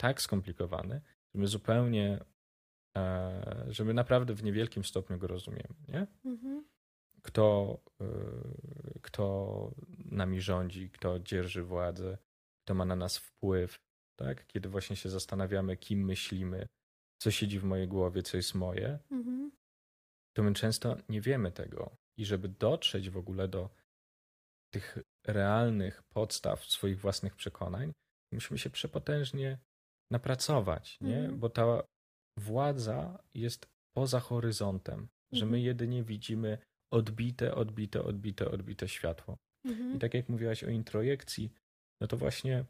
tak 0.00 0.22
skomplikowany, 0.22 1.00
że 1.34 1.40
my 1.40 1.46
zupełnie 1.46 2.24
że 3.68 3.84
my 3.84 3.94
naprawdę 3.94 4.34
w 4.34 4.42
niewielkim 4.42 4.84
stopniu 4.84 5.18
go 5.18 5.26
rozumiemy, 5.26 5.74
nie? 5.88 6.06
Mhm. 6.24 6.64
Kto, 7.22 7.78
e, 8.00 8.04
kto 9.02 9.74
nami 10.04 10.40
rządzi, 10.40 10.90
kto 10.90 11.18
dzierży 11.18 11.62
władzę, 11.62 12.18
kto 12.64 12.74
ma 12.74 12.84
na 12.84 12.96
nas 12.96 13.18
wpływ, 13.18 13.78
tak? 14.16 14.46
Kiedy 14.46 14.68
właśnie 14.68 14.96
się 14.96 15.08
zastanawiamy, 15.08 15.76
kim 15.76 16.04
myślimy, 16.04 16.66
co 17.18 17.30
siedzi 17.30 17.58
w 17.58 17.64
mojej 17.64 17.88
głowie, 17.88 18.22
co 18.22 18.36
jest 18.36 18.54
moje, 18.54 18.98
mhm. 19.10 19.52
to 20.36 20.42
my 20.42 20.54
często 20.54 20.96
nie 21.08 21.20
wiemy 21.20 21.52
tego. 21.52 21.96
I 22.16 22.24
żeby 22.24 22.48
dotrzeć 22.48 23.10
w 23.10 23.16
ogóle 23.16 23.48
do 23.48 23.70
tych 24.70 24.98
realnych 25.26 26.02
podstaw 26.02 26.64
swoich 26.64 27.00
własnych 27.00 27.36
przekonań, 27.36 27.92
musimy 28.32 28.58
się 28.58 28.70
przepotężnie 28.70 29.58
napracować, 30.10 31.00
nie? 31.00 31.18
Mhm. 31.18 31.38
Bo 31.38 31.50
ta 31.50 31.82
władza 32.38 33.22
jest 33.34 33.66
poza 33.96 34.20
horyzontem, 34.20 35.08
że 35.32 35.44
my 35.44 35.56
mhm. 35.56 35.62
jedynie 35.62 36.02
widzimy 36.02 36.58
odbite, 36.90 37.54
odbite, 37.54 38.02
odbite, 38.02 38.50
odbite 38.50 38.88
światło. 38.88 39.38
Mhm. 39.64 39.96
I 39.96 39.98
tak 39.98 40.14
jak 40.14 40.28
mówiłaś 40.28 40.64
o 40.64 40.70
introjekcji, 40.70 41.52
no 42.00 42.06
to 42.06 42.16
właśnie 42.16 42.64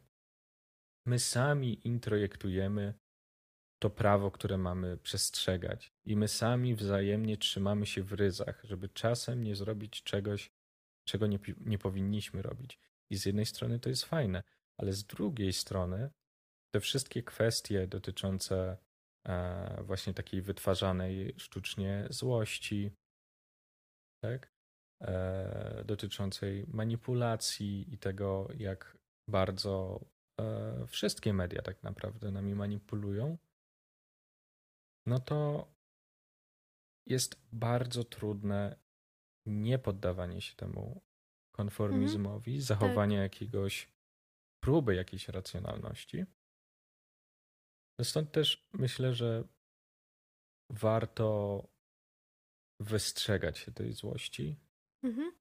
my 1.07 1.18
sami 1.18 1.87
introjektujemy 1.87 2.94
to 3.83 3.90
prawo, 3.90 4.31
które 4.31 4.59
mamy 4.59 4.96
przestrzegać. 4.96 5.92
I 6.05 6.16
my 6.16 6.29
sami 6.29 6.75
wzajemnie 6.75 7.37
trzymamy 7.37 7.87
się 7.87 8.03
w 8.03 8.12
ryzach, 8.12 8.61
żeby 8.64 8.88
czasem 8.88 9.44
nie 9.44 9.57
zrobić 9.57 10.03
czegoś, 10.03 10.51
czego 11.09 11.27
nie, 11.27 11.38
nie 11.61 11.79
powinniśmy 11.79 12.42
robić. 12.42 12.79
I 13.11 13.16
z 13.16 13.27
jednej 13.27 13.46
strony 13.46 13.81
to 13.81 13.88
jest 13.88 14.05
fajne, 14.05 14.42
ale 14.77 14.92
z 14.92 15.05
drugiej 15.05 15.53
strony 15.53 16.11
te 16.75 16.81
wszystkie 16.81 17.22
kwestie 17.22 17.87
dotyczące 17.87 18.77
właśnie 19.82 20.14
takiej 20.14 20.42
wytwarzanej 20.42 21.35
sztucznie 21.38 22.06
złości, 22.11 22.90
tak? 24.24 24.52
E, 25.02 25.85
dotyczącej 25.85 26.64
manipulacji 26.68 27.94
i 27.94 27.98
tego, 27.98 28.48
jak 28.56 28.98
bardzo 29.28 30.00
e, 30.40 30.87
wszystkie 30.87 31.32
media 31.32 31.62
tak 31.62 31.82
naprawdę 31.82 32.30
nami 32.30 32.54
manipulują, 32.54 33.38
no 35.06 35.18
to 35.18 35.68
jest 37.06 37.40
bardzo 37.52 38.04
trudne 38.04 38.76
nie 39.46 39.78
poddawanie 39.78 40.40
się 40.40 40.56
temu 40.56 41.02
konformizmowi, 41.54 42.52
mhm. 42.52 42.66
zachowanie 42.66 43.16
tak. 43.16 43.22
jakiegoś 43.22 43.92
próby 44.62 44.94
jakiejś 44.94 45.28
racjonalności. 45.28 46.24
Stąd 48.04 48.32
też 48.32 48.68
myślę, 48.72 49.14
że 49.14 49.44
warto 50.70 51.62
wystrzegać 52.80 53.58
się 53.58 53.72
tej 53.72 53.92
złości. 53.92 54.56
Mhm. 55.02 55.32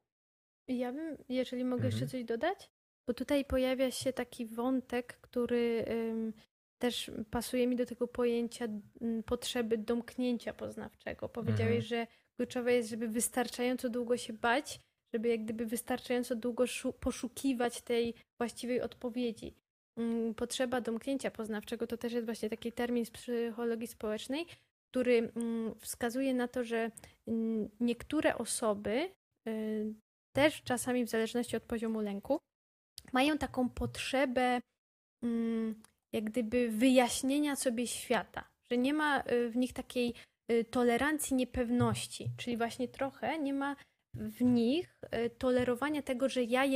Ja 0.68 0.94
bym, 0.94 1.18
jeżeli 1.30 1.64
mogę 1.64 1.84
mhm. 1.84 1.92
jeszcze 1.92 2.08
coś 2.08 2.24
dodać, 2.24 2.70
bo 3.08 3.14
tutaj 3.14 3.46
pojawia 3.46 3.92
się 3.92 4.14
taki 4.14 4.46
wątek, 4.46 5.18
który 5.22 5.86
ym, 5.90 6.34
też 6.78 7.12
pasuje 7.32 7.68
mi 7.68 7.76
do 7.76 7.86
tego 7.86 8.08
pojęcia 8.08 8.66
ym, 9.02 9.24
potrzeby 9.24 9.78
domknięcia 9.78 10.54
poznawczego. 10.54 11.30
Powiedziałeś, 11.30 11.84
mhm. 11.84 11.88
że 11.88 12.08
kluczowe 12.36 12.74
jest, 12.74 12.90
żeby 12.90 13.08
wystarczająco 13.08 13.90
długo 13.90 14.18
się 14.18 14.34
bać, 14.34 14.82
żeby 15.14 15.28
jak 15.28 15.44
gdyby 15.44 15.66
wystarczająco 15.66 16.36
długo 16.36 16.66
poszukiwać 17.00 17.82
tej 17.82 18.14
właściwej 18.38 18.82
odpowiedzi. 18.82 19.56
Mm, 19.98 20.34
potrzeba 20.34 20.82
domknięcia 20.82 21.32
poznawczego 21.32 21.88
to 21.88 21.98
też 21.98 22.14
jest 22.14 22.26
właśnie 22.26 22.50
taki 22.50 22.72
termin 22.72 23.06
z 23.06 23.12
psychologii 23.12 23.88
społecznej, 23.88 24.46
który 24.92 25.32
mm, 25.36 25.76
wskazuje 25.80 26.34
na 26.34 26.48
to, 26.48 26.64
że 26.64 26.92
niektóre 27.80 28.38
osoby 28.38 29.12
y, 29.48 29.94
też 30.36 30.64
czasami 30.64 31.06
w 31.06 31.10
zależności 31.10 31.58
od 31.58 31.64
poziomu 31.64 32.02
lęku, 32.02 32.40
mają 33.14 33.38
taką 33.38 33.70
potrzebę 33.70 34.62
mm, 35.24 35.82
jak 36.14 36.24
gdyby 36.24 36.70
wyjaśnienia 36.70 37.56
sobie 37.56 37.88
świata, 37.88 38.50
że 38.72 38.78
nie 38.78 38.94
ma 38.94 39.20
y, 39.20 39.50
w 39.50 39.56
nich 39.56 39.74
takiej 39.74 40.14
y, 40.52 40.66
tolerancji 40.66 41.36
niepewności, 41.36 42.30
czyli 42.38 42.58
właśnie 42.58 42.88
trochę 42.88 43.40
nie 43.40 43.54
ma 43.54 43.76
w 44.14 44.42
nich 44.42 45.02
tolerowania 45.38 46.02
tego, 46.02 46.30
że 46.30 46.44
ja 46.44 46.66